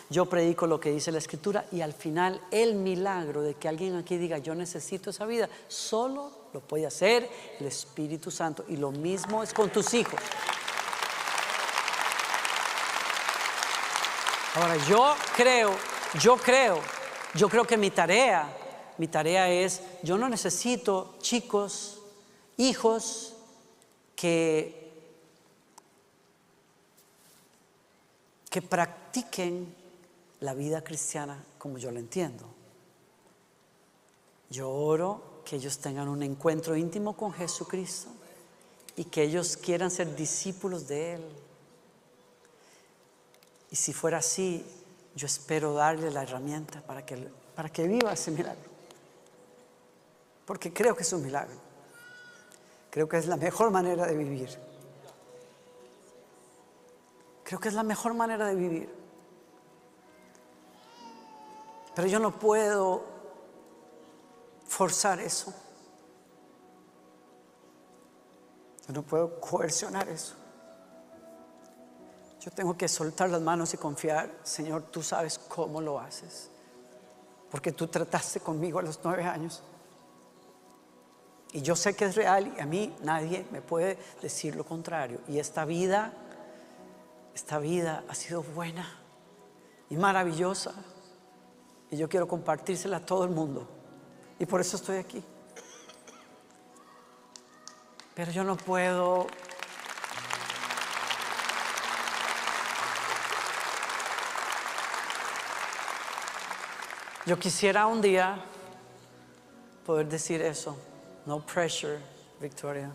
yo 0.09 0.26
predico 0.26 0.66
lo 0.66 0.78
que 0.78 0.91
dice 0.91 1.11
la 1.11 1.18
Escritura 1.18 1.66
y 1.72 1.80
al 1.80 1.93
final 1.93 2.41
el 2.51 2.74
milagro 2.74 3.43
de 3.43 3.55
que 3.55 3.68
alguien 3.68 3.97
aquí 3.97 4.16
diga 4.16 4.39
yo 4.39 4.55
necesito 4.55 5.11
esa 5.11 5.26
vida, 5.26 5.49
solo 5.68 6.30
lo 6.53 6.61
puede 6.61 6.87
hacer 6.87 7.28
el 7.61 7.66
Espíritu 7.66 8.30
Santo. 8.30 8.64
Y 8.68 8.76
lo 8.76 8.91
mismo 8.91 9.43
es 9.43 9.53
con 9.53 9.70
tus 9.70 9.95
hijos. 9.95 10.20
Ahora, 14.55 14.76
yo 14.89 15.14
creo, 15.37 15.70
yo 16.20 16.36
creo, 16.36 16.80
yo 17.34 17.48
creo 17.48 17.64
que 17.64 17.76
mi 17.76 17.90
tarea, 17.90 18.48
mi 18.98 19.09
tarea 19.09 19.50
es, 19.50 19.82
yo 20.02 20.16
no 20.16 20.28
necesito 20.28 21.16
chicos 21.20 22.00
hijos 22.57 23.34
que, 24.14 24.90
que 28.48 28.62
practiquen 28.62 29.74
la 30.40 30.54
vida 30.54 30.82
cristiana 30.82 31.44
como 31.59 31.78
yo 31.78 31.90
la 31.90 32.00
entiendo. 32.00 32.46
Yo 34.48 34.70
oro 34.70 35.42
que 35.44 35.57
ellos 35.57 35.78
tengan 35.78 36.09
un 36.09 36.22
encuentro 36.22 36.76
íntimo 36.76 37.16
con 37.16 37.32
Jesucristo 37.32 38.09
y 38.96 39.04
que 39.04 39.22
ellos 39.22 39.57
quieran 39.57 39.90
ser 39.90 40.14
discípulos 40.16 40.88
de 40.88 41.14
Él. 41.14 41.22
Y 43.70 43.76
si 43.76 43.92
fuera 43.92 44.18
así, 44.18 44.64
yo 45.17 45.27
espero 45.27 45.73
darle 45.73 46.11
la 46.11 46.23
herramienta 46.23 46.83
para 46.83 47.05
que, 47.05 47.17
para 47.55 47.71
que 47.71 47.89
viva 47.89 48.12
ese 48.12 48.31
milagro. 48.31 48.71
Porque 50.45 50.73
creo 50.73 50.95
que 50.95 51.03
es 51.03 51.12
un 51.14 51.23
milagro. 51.23 51.57
Creo 52.91 53.09
que 53.09 53.17
es 53.17 53.27
la 53.27 53.37
mejor 53.37 53.71
manera 53.71 54.07
de 54.07 54.14
vivir. 54.14 54.51
Creo 57.43 57.59
que 57.59 57.69
es 57.69 57.75
la 57.75 57.83
mejor 57.83 58.12
manera 58.12 58.47
de 58.47 58.55
vivir. 58.55 58.95
Pero 61.95 62.09
yo 62.09 62.19
no 62.19 62.39
puedo 62.39 63.03
forzar 64.69 65.19
eso. 65.21 65.55
Yo 68.87 68.93
no 68.93 69.03
puedo 69.03 69.41
coercionar 69.41 70.11
eso. 70.11 70.35
Yo 72.47 72.53
tengo 72.53 72.76
que 72.76 72.86
soltar 72.86 73.28
las 73.28 73.42
manos 73.42 73.74
y 73.74 73.76
confiar, 73.76 74.30
Señor, 74.44 74.84
tú 74.84 75.03
sabes 75.03 75.36
cómo 75.36 75.80
lo 75.80 75.99
haces. 75.99 76.49
Porque 77.51 77.72
tú 77.72 77.88
trataste 77.88 78.38
conmigo 78.38 78.78
a 78.78 78.82
los 78.82 79.01
nueve 79.03 79.24
años. 79.24 79.64
Y 81.51 81.61
yo 81.61 81.74
sé 81.74 81.97
que 81.97 82.05
es 82.05 82.14
real 82.14 82.55
y 82.57 82.61
a 82.61 82.66
mí 82.66 82.94
nadie 83.03 83.44
me 83.51 83.62
puede 83.62 83.99
decir 84.22 84.55
lo 84.55 84.64
contrario. 84.64 85.18
Y 85.26 85.40
esta 85.40 85.64
vida, 85.64 86.12
esta 87.34 87.59
vida 87.59 88.05
ha 88.09 88.14
sido 88.14 88.44
buena 88.44 88.97
y 89.90 89.97
maravillosa. 89.97 90.72
Y 91.90 91.97
yo 91.97 92.09
quiero 92.09 92.28
compartírsela 92.28 92.99
a 92.99 93.05
todo 93.05 93.24
el 93.24 93.30
mundo. 93.30 93.66
Y 94.38 94.47
por 94.47 94.61
eso 94.61 94.76
estoy 94.76 94.99
aquí. 94.99 95.20
Pero 98.14 98.30
yo 98.30 98.44
no 98.44 98.57
puedo 98.57 99.26
Yo 107.27 107.37
quisiera 107.37 107.89
un 107.89 108.01
día 108.01 108.39
poder 109.85 110.09
decir 110.09 110.41
eso. 110.41 110.77
No 111.27 111.45
pressure, 111.45 111.99
Victoria. 112.41 112.93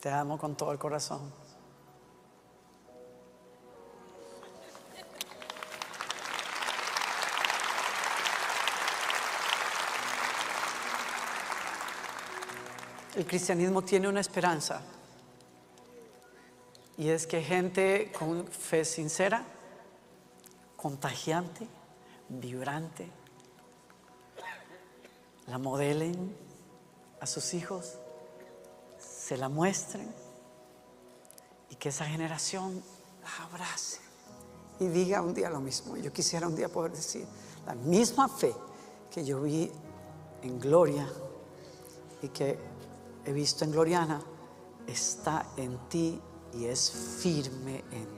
Te 0.00 0.08
amo 0.08 0.38
con 0.38 0.54
todo 0.54 0.70
el 0.70 0.78
corazón. 0.78 1.32
El 13.16 13.26
cristianismo 13.26 13.82
tiene 13.82 14.06
una 14.06 14.20
esperanza 14.20 14.82
y 16.96 17.08
es 17.08 17.26
que 17.26 17.42
gente 17.42 18.12
con 18.16 18.46
fe 18.46 18.84
sincera, 18.84 19.42
contagiante, 20.76 21.66
vibrante, 22.28 23.10
la 25.46 25.58
modelen 25.58 26.36
a 27.20 27.26
sus 27.26 27.54
hijos, 27.54 27.98
se 28.98 29.36
la 29.36 29.48
muestren 29.48 30.12
y 31.70 31.76
que 31.76 31.88
esa 31.88 32.04
generación 32.04 32.82
la 33.22 33.44
abrace 33.44 34.00
y 34.80 34.86
diga 34.86 35.22
un 35.22 35.34
día 35.34 35.50
lo 35.50 35.60
mismo. 35.60 35.96
Yo 35.96 36.12
quisiera 36.12 36.46
un 36.46 36.54
día 36.54 36.68
poder 36.68 36.92
decir, 36.92 37.26
la 37.66 37.74
misma 37.74 38.28
fe 38.28 38.54
que 39.10 39.24
yo 39.24 39.40
vi 39.40 39.70
en 40.42 40.60
Gloria 40.60 41.08
y 42.22 42.28
que 42.28 42.58
he 43.24 43.32
visto 43.32 43.64
en 43.64 43.72
Gloriana 43.72 44.20
está 44.86 45.46
en 45.56 45.78
ti 45.88 46.20
y 46.54 46.66
es 46.66 46.90
firme 46.90 47.84
en 47.90 48.06
ti. 48.06 48.17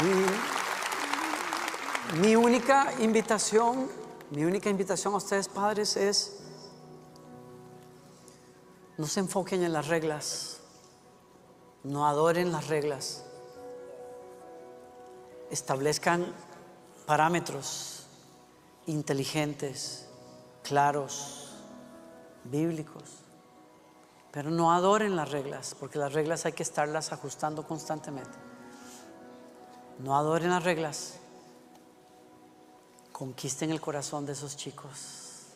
Y 0.00 0.10
mi 2.20 2.36
única 2.36 2.92
invitación, 3.00 3.90
mi 4.30 4.44
única 4.44 4.70
invitación 4.70 5.14
a 5.14 5.16
ustedes 5.16 5.48
padres 5.48 5.96
es 5.96 6.38
no 8.96 9.06
se 9.06 9.20
enfoquen 9.20 9.62
en 9.62 9.72
las 9.72 9.88
reglas, 9.88 10.60
no 11.84 12.06
adoren 12.06 12.52
las 12.52 12.68
reglas, 12.68 13.24
establezcan 15.50 16.32
parámetros 17.06 18.06
inteligentes, 18.86 20.08
claros, 20.62 21.52
bíblicos, 22.44 23.02
pero 24.30 24.50
no 24.50 24.72
adoren 24.72 25.16
las 25.16 25.30
reglas, 25.30 25.74
porque 25.78 25.98
las 25.98 26.12
reglas 26.12 26.46
hay 26.46 26.52
que 26.52 26.62
estarlas 26.62 27.12
ajustando 27.12 27.66
constantemente. 27.66 28.47
No 29.98 30.16
adoren 30.16 30.50
las 30.50 30.62
reglas. 30.62 31.14
Conquisten 33.12 33.70
el 33.70 33.80
corazón 33.80 34.26
de 34.26 34.32
esos 34.32 34.56
chicos. 34.56 35.46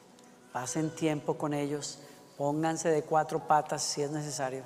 Pasen 0.53 0.90
tiempo 0.90 1.38
con 1.38 1.55
ellos. 1.55 2.01
Pónganse 2.36 2.88
de 2.88 3.03
cuatro 3.03 3.47
patas 3.47 3.82
si 3.82 4.03
es 4.03 4.11
necesario. 4.11 4.64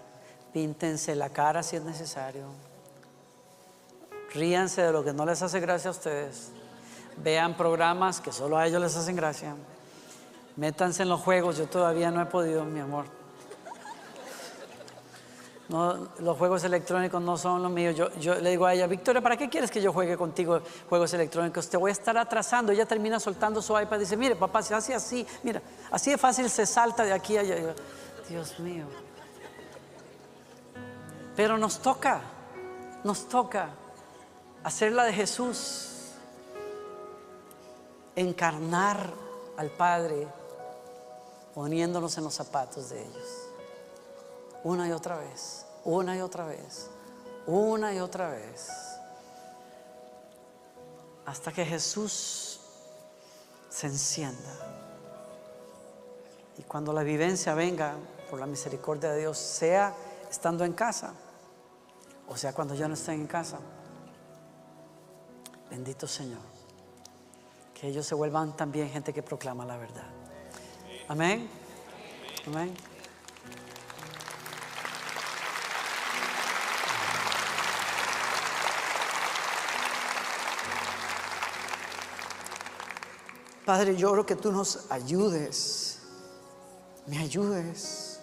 Píntense 0.53 1.14
la 1.14 1.29
cara 1.29 1.62
si 1.62 1.77
es 1.77 1.83
necesario. 1.83 2.47
Ríanse 4.33 4.83
de 4.83 4.93
lo 4.93 5.05
que 5.05 5.12
no 5.12 5.27
les 5.27 5.43
hace 5.43 5.61
gracia 5.61 5.89
a 5.89 5.93
ustedes. 5.93 6.53
Vean 7.18 7.57
programas 7.57 8.20
que 8.20 8.33
solo 8.33 8.57
a 8.57 8.66
ellos 8.66 8.81
les 8.81 8.97
hacen 8.97 9.16
gracia. 9.16 9.55
Métanse 10.57 11.03
en 11.03 11.11
los 11.11 11.20
juegos. 11.20 11.59
Yo 11.59 11.66
todavía 11.66 12.11
no 12.11 12.22
he 12.22 12.27
podido, 12.27 12.64
mi 12.64 12.81
amor. 12.81 13.16
No, 15.69 16.09
los 16.21 16.39
juegos 16.39 16.62
electrónicos 16.62 17.21
no 17.21 17.37
son 17.37 17.62
los 17.62 17.73
míos. 17.73 17.97
Yo, 17.97 18.35
le 18.37 18.51
digo 18.51 18.67
a 18.67 18.75
ella, 18.75 18.87
Victoria, 18.87 19.21
¿para 19.21 19.37
qué 19.37 19.49
quieres 19.49 19.71
que 19.71 19.83
yo 19.83 19.93
juegue 19.93 20.17
contigo 20.17 20.61
juegos 20.89 21.12
electrónicos? 21.14 21.69
Te 21.69 21.77
voy 21.77 21.89
a 21.89 21.93
estar 21.93 22.17
atrasando. 22.17 22.71
Ella 22.71 22.87
termina 22.87 23.19
soltando 23.19 23.61
su 23.61 23.79
iPad 23.79 23.97
y 23.97 24.01
dice, 24.01 24.17
mire, 24.17 24.37
papá, 24.37 24.62
si 24.62 24.75
hace 24.75 24.95
así, 24.95 25.27
mira, 25.43 25.61
así 25.91 26.11
de 26.11 26.19
fácil 26.19 26.49
se 26.49 26.67
salta 26.67 27.03
de 27.03 27.12
aquí 27.12 27.37
a 27.37 27.41
allá. 27.41 27.75
Dios 28.29 28.61
mío. 28.61 28.85
Pero 31.35 31.59
nos 31.59 31.81
toca, 31.81 32.21
nos 33.03 33.29
toca 33.29 33.71
hacer 34.62 34.93
la 34.93 35.03
de 35.05 35.12
Jesús, 35.12 36.12
encarnar 38.14 39.12
al 39.57 39.71
Padre 39.71 40.29
poniéndonos 41.55 42.17
en 42.19 42.25
los 42.25 42.35
zapatos 42.35 42.91
de 42.91 43.03
ellos 43.03 43.45
una 44.67 44.89
y 44.89 44.91
otra 44.91 45.17
vez, 45.17 45.64
una 45.85 46.17
y 46.17 46.21
otra 46.21 46.45
vez, 46.45 46.91
una 47.47 47.95
y 47.95 48.01
otra 48.01 48.31
vez, 48.31 48.69
hasta 51.25 51.53
que 51.53 51.64
Jesús 51.64 52.61
se 53.69 53.87
encienda. 53.87 54.53
Y 56.59 56.62
cuando 56.62 56.93
la 56.93 57.05
vivencia 57.05 57.55
venga 57.55 57.95
por 58.29 58.41
la 58.41 58.47
misericordia 58.47 59.12
de 59.12 59.21
Dios, 59.21 59.39
sea 59.39 59.95
estando 60.29 60.64
en 60.64 60.73
casa, 60.73 61.14
o 62.27 62.37
sea 62.37 62.53
cuando 62.53 62.75
yo 62.75 62.89
no 62.89 62.95
esté 62.95 63.12
en 63.12 63.29
casa, 63.29 63.61
bendito 65.71 66.09
Señor, 66.09 66.43
que 67.73 67.87
ellos 67.87 68.05
se 68.05 68.17
vuelvan 68.17 68.57
también 68.57 68.91
gente 68.91 69.12
que 69.12 69.23
proclama 69.23 69.64
la 69.64 69.77
verdad. 69.77 70.11
Amén. 71.07 71.49
Amén. 72.49 72.95
Padre, 83.67 83.97
yo 83.97 84.12
oro 84.12 84.25
que 84.25 84.37
tú 84.37 84.53
nos 84.53 84.89
ayudes, 84.93 85.99
me 87.09 87.19
ayudes, 87.19 88.21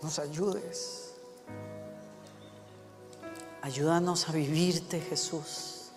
nos 0.00 0.20
ayudes. 0.20 1.12
Ayúdanos 3.62 4.28
a 4.28 4.32
vivirte, 4.32 5.00
Jesús, 5.00 5.90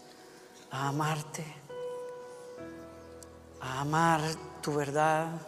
a 0.71 0.87
amarte, 0.87 1.45
a 3.61 3.81
amar 3.81 4.21
tu 4.63 4.73
verdad. 4.73 5.39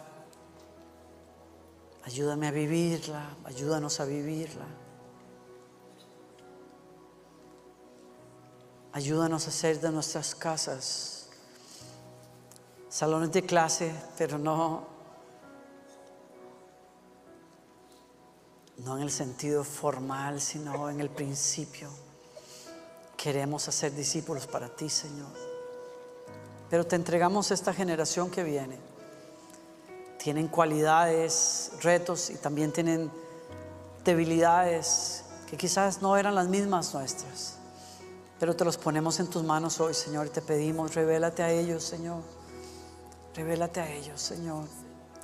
Ayúdame 2.04 2.46
a 2.46 2.52
vivirla, 2.52 3.36
ayúdanos 3.44 3.98
a 3.98 4.04
vivirla. 4.04 4.66
Ayúdanos 8.92 9.46
a 9.46 9.50
hacer 9.50 9.80
de 9.80 9.90
nuestras 9.90 10.36
casas 10.36 11.19
salones 12.90 13.30
de 13.30 13.42
clase, 13.42 13.94
pero 14.18 14.36
no, 14.36 14.82
no 18.78 18.96
en 18.96 19.02
el 19.02 19.10
sentido 19.10 19.62
formal, 19.64 20.40
sino 20.40 20.90
en 20.90 21.00
el 21.00 21.08
principio. 21.08 21.88
Queremos 23.16 23.68
hacer 23.68 23.94
discípulos 23.94 24.46
para 24.46 24.68
ti, 24.68 24.90
Señor. 24.90 25.30
Pero 26.68 26.84
te 26.84 26.96
entregamos 26.96 27.50
esta 27.50 27.72
generación 27.72 28.30
que 28.30 28.42
viene. 28.42 28.78
Tienen 30.18 30.48
cualidades, 30.48 31.72
retos 31.82 32.30
y 32.30 32.36
también 32.36 32.72
tienen 32.72 33.10
debilidades 34.04 35.24
que 35.48 35.56
quizás 35.56 36.02
no 36.02 36.16
eran 36.16 36.34
las 36.34 36.48
mismas 36.48 36.92
nuestras. 36.92 37.56
Pero 38.38 38.56
te 38.56 38.64
los 38.64 38.78
ponemos 38.78 39.20
en 39.20 39.28
tus 39.28 39.42
manos 39.44 39.80
hoy, 39.80 39.94
Señor, 39.94 40.26
y 40.26 40.30
te 40.30 40.42
pedimos, 40.42 40.94
revélate 40.94 41.42
a 41.42 41.50
ellos, 41.50 41.84
Señor. 41.84 42.39
Revélate 43.34 43.80
a 43.80 43.90
ellos, 43.90 44.20
Señor. 44.20 44.64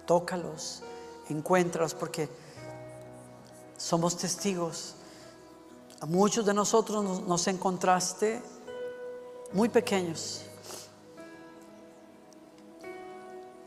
Tócalos, 0.06 0.82
encuéntralos, 1.28 1.94
porque 1.94 2.28
somos 3.76 4.16
testigos. 4.16 4.94
A 6.00 6.06
muchos 6.06 6.44
de 6.44 6.54
nosotros 6.54 7.22
nos, 7.26 7.46
encontraste 7.48 8.42
muy 9.52 9.68
pequeños. 9.68 10.42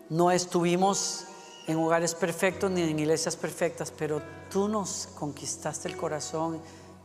No 0.09 0.31
estuvimos 0.31 1.25
en 1.67 1.77
hogares 1.77 2.15
perfectos 2.15 2.71
ni 2.71 2.81
en 2.81 2.97
iglesias 2.99 3.35
perfectas, 3.35 3.91
pero 3.95 4.21
tú 4.49 4.67
nos 4.67 5.07
conquistaste 5.15 5.87
el 5.87 5.97
corazón 5.97 6.61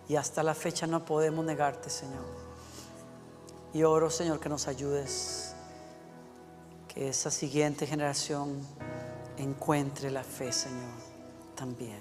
y 0.08 0.16
hasta 0.16 0.42
la 0.42 0.54
fecha 0.54 0.86
no 0.86 1.04
podemos 1.04 1.44
negarte, 1.44 1.90
Señor. 1.90 2.24
Y 3.72 3.82
oro, 3.82 4.08
Señor, 4.08 4.40
que 4.40 4.48
nos 4.48 4.68
ayudes, 4.68 5.53
que 6.94 7.08
esa 7.08 7.30
siguiente 7.30 7.86
generación 7.86 8.60
encuentre 9.36 10.10
la 10.10 10.22
fe, 10.22 10.52
Señor, 10.52 10.94
también. 11.56 12.00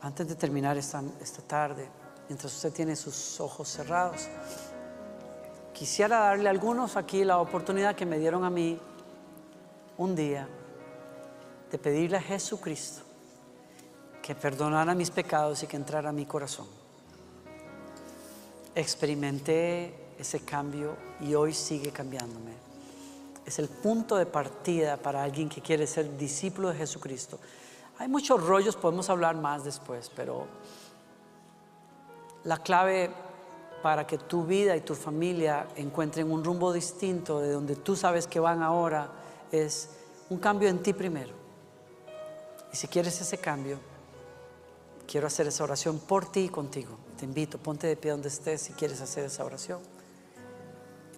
Antes 0.00 0.28
de 0.28 0.34
terminar 0.36 0.76
esta, 0.76 1.02
esta 1.20 1.42
tarde, 1.42 1.88
mientras 2.28 2.54
usted 2.54 2.72
tiene 2.72 2.94
sus 2.94 3.40
ojos 3.40 3.68
cerrados, 3.68 4.28
quisiera 5.72 6.18
darle 6.18 6.48
a 6.48 6.50
algunos 6.50 6.96
aquí 6.96 7.24
la 7.24 7.38
oportunidad 7.38 7.96
que 7.96 8.06
me 8.06 8.18
dieron 8.18 8.44
a 8.44 8.50
mí 8.50 8.78
un 9.98 10.14
día 10.14 10.48
de 11.70 11.78
pedirle 11.78 12.18
a 12.18 12.22
Jesucristo 12.22 13.02
que 14.22 14.34
perdonara 14.34 14.94
mis 14.94 15.10
pecados 15.10 15.62
y 15.62 15.66
que 15.66 15.76
entrara 15.76 16.10
a 16.10 16.12
mi 16.12 16.24
corazón. 16.24 16.83
Experimenté 18.74 19.94
ese 20.18 20.40
cambio 20.40 20.96
y 21.20 21.34
hoy 21.34 21.52
sigue 21.52 21.90
cambiándome. 21.90 22.52
Es 23.46 23.58
el 23.58 23.68
punto 23.68 24.16
de 24.16 24.26
partida 24.26 24.96
para 24.96 25.22
alguien 25.22 25.48
que 25.48 25.60
quiere 25.60 25.86
ser 25.86 26.16
discípulo 26.16 26.70
de 26.70 26.76
Jesucristo. 26.76 27.38
Hay 27.98 28.08
muchos 28.08 28.44
rollos, 28.44 28.74
podemos 28.76 29.08
hablar 29.10 29.36
más 29.36 29.64
después, 29.64 30.10
pero 30.14 30.46
la 32.44 32.58
clave 32.58 33.10
para 33.82 34.06
que 34.06 34.18
tu 34.18 34.44
vida 34.44 34.74
y 34.74 34.80
tu 34.80 34.94
familia 34.94 35.68
encuentren 35.76 36.32
un 36.32 36.42
rumbo 36.42 36.72
distinto 36.72 37.40
de 37.40 37.52
donde 37.52 37.76
tú 37.76 37.94
sabes 37.94 38.26
que 38.26 38.40
van 38.40 38.62
ahora 38.62 39.10
es 39.52 39.90
un 40.30 40.38
cambio 40.38 40.68
en 40.68 40.82
ti 40.82 40.94
primero. 40.94 41.34
Y 42.72 42.76
si 42.76 42.88
quieres 42.88 43.20
ese 43.20 43.38
cambio, 43.38 43.78
quiero 45.06 45.26
hacer 45.26 45.46
esa 45.46 45.64
oración 45.64 45.98
por 45.98 46.30
ti 46.30 46.40
y 46.40 46.48
contigo. 46.48 46.96
Te 47.18 47.24
invito, 47.24 47.58
ponte 47.58 47.86
de 47.86 47.96
pie 47.96 48.10
donde 48.10 48.28
estés 48.28 48.62
si 48.62 48.72
quieres 48.72 49.00
hacer 49.00 49.24
esa 49.24 49.44
oración. 49.44 49.80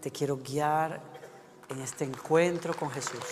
Te 0.01 0.11
quiero 0.11 0.37
guiar 0.37 1.01
en 1.69 1.81
este 1.81 2.05
encuentro 2.05 2.75
con 2.77 2.91
Jesús. 2.91 3.25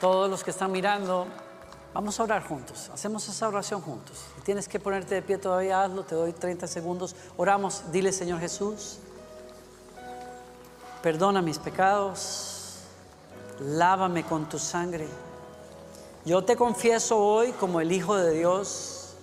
Todos 0.00 0.30
los 0.30 0.42
que 0.42 0.50
están 0.50 0.72
mirando, 0.72 1.26
vamos 1.94 2.18
a 2.18 2.22
orar 2.22 2.42
juntos. 2.46 2.90
Hacemos 2.92 3.28
esa 3.28 3.48
oración 3.48 3.80
juntos. 3.80 4.16
Si 4.36 4.42
tienes 4.42 4.68
que 4.68 4.78
ponerte 4.78 5.14
de 5.14 5.22
pie 5.22 5.38
todavía, 5.38 5.82
hazlo. 5.82 6.04
Te 6.04 6.14
doy 6.14 6.32
30 6.32 6.66
segundos. 6.66 7.14
Oramos. 7.36 7.84
Dile, 7.92 8.12
Señor 8.12 8.40
Jesús, 8.40 8.98
perdona 11.02 11.42
mis 11.42 11.58
pecados. 11.58 12.78
Lávame 13.60 14.24
con 14.24 14.48
tu 14.48 14.58
sangre. 14.58 15.08
Yo 16.24 16.44
te 16.44 16.56
confieso 16.56 17.18
hoy 17.18 17.52
como 17.52 17.80
el 17.80 17.92
Hijo 17.92 18.16
de 18.16 18.32
Dios 18.32 19.14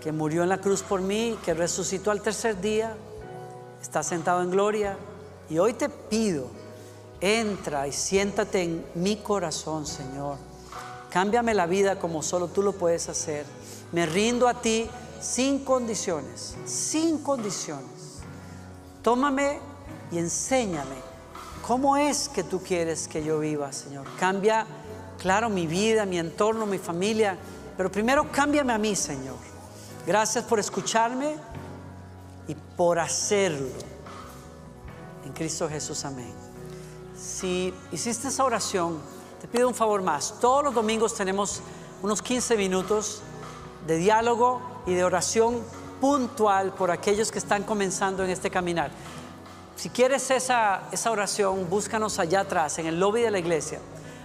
que 0.00 0.12
murió 0.12 0.42
en 0.42 0.48
la 0.48 0.58
cruz 0.58 0.82
por 0.82 1.02
mí, 1.02 1.38
que 1.44 1.52
resucitó 1.52 2.10
al 2.10 2.22
tercer 2.22 2.58
día, 2.60 2.96
está 3.82 4.02
sentado 4.02 4.42
en 4.42 4.50
gloria. 4.50 4.96
Y 5.50 5.58
hoy 5.58 5.74
te 5.74 5.88
pido 5.88 6.48
Entra 7.20 7.86
y 7.86 7.92
siéntate 7.92 8.62
en 8.62 8.86
mi 8.94 9.16
corazón, 9.16 9.86
Señor. 9.86 10.38
Cámbiame 11.10 11.54
la 11.54 11.66
vida 11.66 11.98
como 11.98 12.22
solo 12.22 12.48
tú 12.48 12.62
lo 12.62 12.72
puedes 12.72 13.08
hacer. 13.08 13.44
Me 13.92 14.06
rindo 14.06 14.46
a 14.48 14.60
ti 14.60 14.88
sin 15.20 15.64
condiciones, 15.64 16.56
sin 16.64 17.18
condiciones. 17.18 18.20
Tómame 19.02 19.58
y 20.12 20.18
enséñame 20.18 20.96
cómo 21.66 21.96
es 21.96 22.28
que 22.28 22.44
tú 22.44 22.62
quieres 22.62 23.08
que 23.08 23.24
yo 23.24 23.40
viva, 23.40 23.72
Señor. 23.72 24.06
Cambia, 24.18 24.66
claro, 25.18 25.48
mi 25.48 25.66
vida, 25.66 26.06
mi 26.06 26.18
entorno, 26.18 26.64
mi 26.66 26.78
familia, 26.78 27.36
pero 27.76 27.90
primero 27.90 28.30
cámbiame 28.30 28.72
a 28.72 28.78
mí, 28.78 28.94
Señor. 28.94 29.36
Gracias 30.06 30.44
por 30.44 30.58
escucharme 30.58 31.36
y 32.46 32.54
por 32.54 32.98
hacerlo. 32.98 33.68
En 35.24 35.32
Cristo 35.32 35.68
Jesús, 35.68 36.04
amén. 36.04 36.32
Si 37.16 37.74
hiciste 37.92 38.28
esa 38.28 38.44
oración, 38.44 38.98
te 39.40 39.48
pido 39.48 39.68
un 39.68 39.74
favor 39.74 40.02
más. 40.02 40.34
Todos 40.40 40.62
los 40.62 40.74
domingos 40.74 41.14
tenemos 41.14 41.62
unos 42.02 42.20
15 42.20 42.56
minutos 42.56 43.22
de 43.86 43.96
diálogo 43.96 44.60
y 44.86 44.92
de 44.92 45.02
oración 45.02 45.60
puntual 46.00 46.72
por 46.72 46.90
aquellos 46.90 47.32
que 47.32 47.38
están 47.38 47.62
comenzando 47.62 48.22
en 48.22 48.30
este 48.30 48.50
caminar. 48.50 48.90
Si 49.76 49.88
quieres 49.88 50.30
esa, 50.30 50.82
esa 50.92 51.10
oración, 51.10 51.70
búscanos 51.70 52.18
allá 52.18 52.40
atrás, 52.40 52.78
en 52.78 52.86
el 52.86 53.00
lobby 53.00 53.22
de 53.22 53.30
la 53.30 53.38
iglesia. 53.38 53.80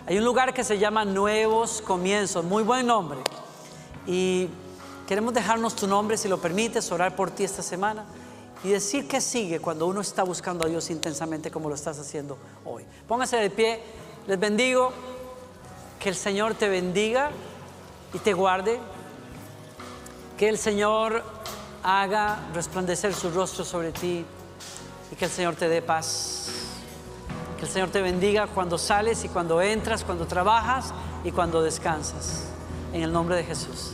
Hay 0.05 0.17
un 0.17 0.25
lugar 0.25 0.53
que 0.53 0.65
se 0.65 0.77
llama 0.77 1.05
Nuevos 1.05 1.81
Comienzos, 1.81 2.43
muy 2.43 2.63
buen 2.63 2.85
nombre. 2.85 3.19
Y 4.05 4.49
queremos 5.07 5.33
dejarnos 5.33 5.75
tu 5.75 5.87
nombre, 5.87 6.17
si 6.17 6.27
lo 6.27 6.39
permites, 6.39 6.91
orar 6.91 7.15
por 7.15 7.31
ti 7.31 7.45
esta 7.45 7.63
semana 7.63 8.03
y 8.65 8.69
decir 8.69 9.07
que 9.07 9.21
sigue 9.21 9.59
cuando 9.59 9.87
uno 9.87 10.01
está 10.01 10.23
buscando 10.23 10.65
a 10.65 10.67
Dios 10.67 10.89
intensamente 10.89 11.51
como 11.51 11.69
lo 11.69 11.75
estás 11.75 11.99
haciendo 11.99 12.37
hoy. 12.65 12.83
Póngase 13.07 13.37
de 13.37 13.49
pie, 13.49 13.81
les 14.27 14.39
bendigo, 14.39 14.91
que 15.99 16.09
el 16.09 16.15
Señor 16.15 16.55
te 16.55 16.67
bendiga 16.67 17.31
y 18.13 18.19
te 18.19 18.33
guarde, 18.33 18.79
que 20.37 20.49
el 20.49 20.57
Señor 20.57 21.23
haga 21.83 22.39
resplandecer 22.53 23.13
su 23.13 23.29
rostro 23.29 23.63
sobre 23.63 23.91
ti 23.91 24.25
y 25.11 25.15
que 25.15 25.25
el 25.25 25.31
Señor 25.31 25.55
te 25.55 25.69
dé 25.69 25.81
paz. 25.81 26.49
Que 27.57 27.65
el 27.65 27.71
Señor 27.71 27.89
te 27.89 28.01
bendiga 28.01 28.47
cuando 28.47 28.77
sales 28.77 29.23
y 29.23 29.29
cuando 29.29 29.61
entras, 29.61 30.03
cuando 30.03 30.25
trabajas 30.25 30.93
y 31.23 31.31
cuando 31.31 31.61
descansas. 31.61 32.45
En 32.91 33.03
el 33.03 33.11
nombre 33.11 33.35
de 33.35 33.43
Jesús. 33.43 33.93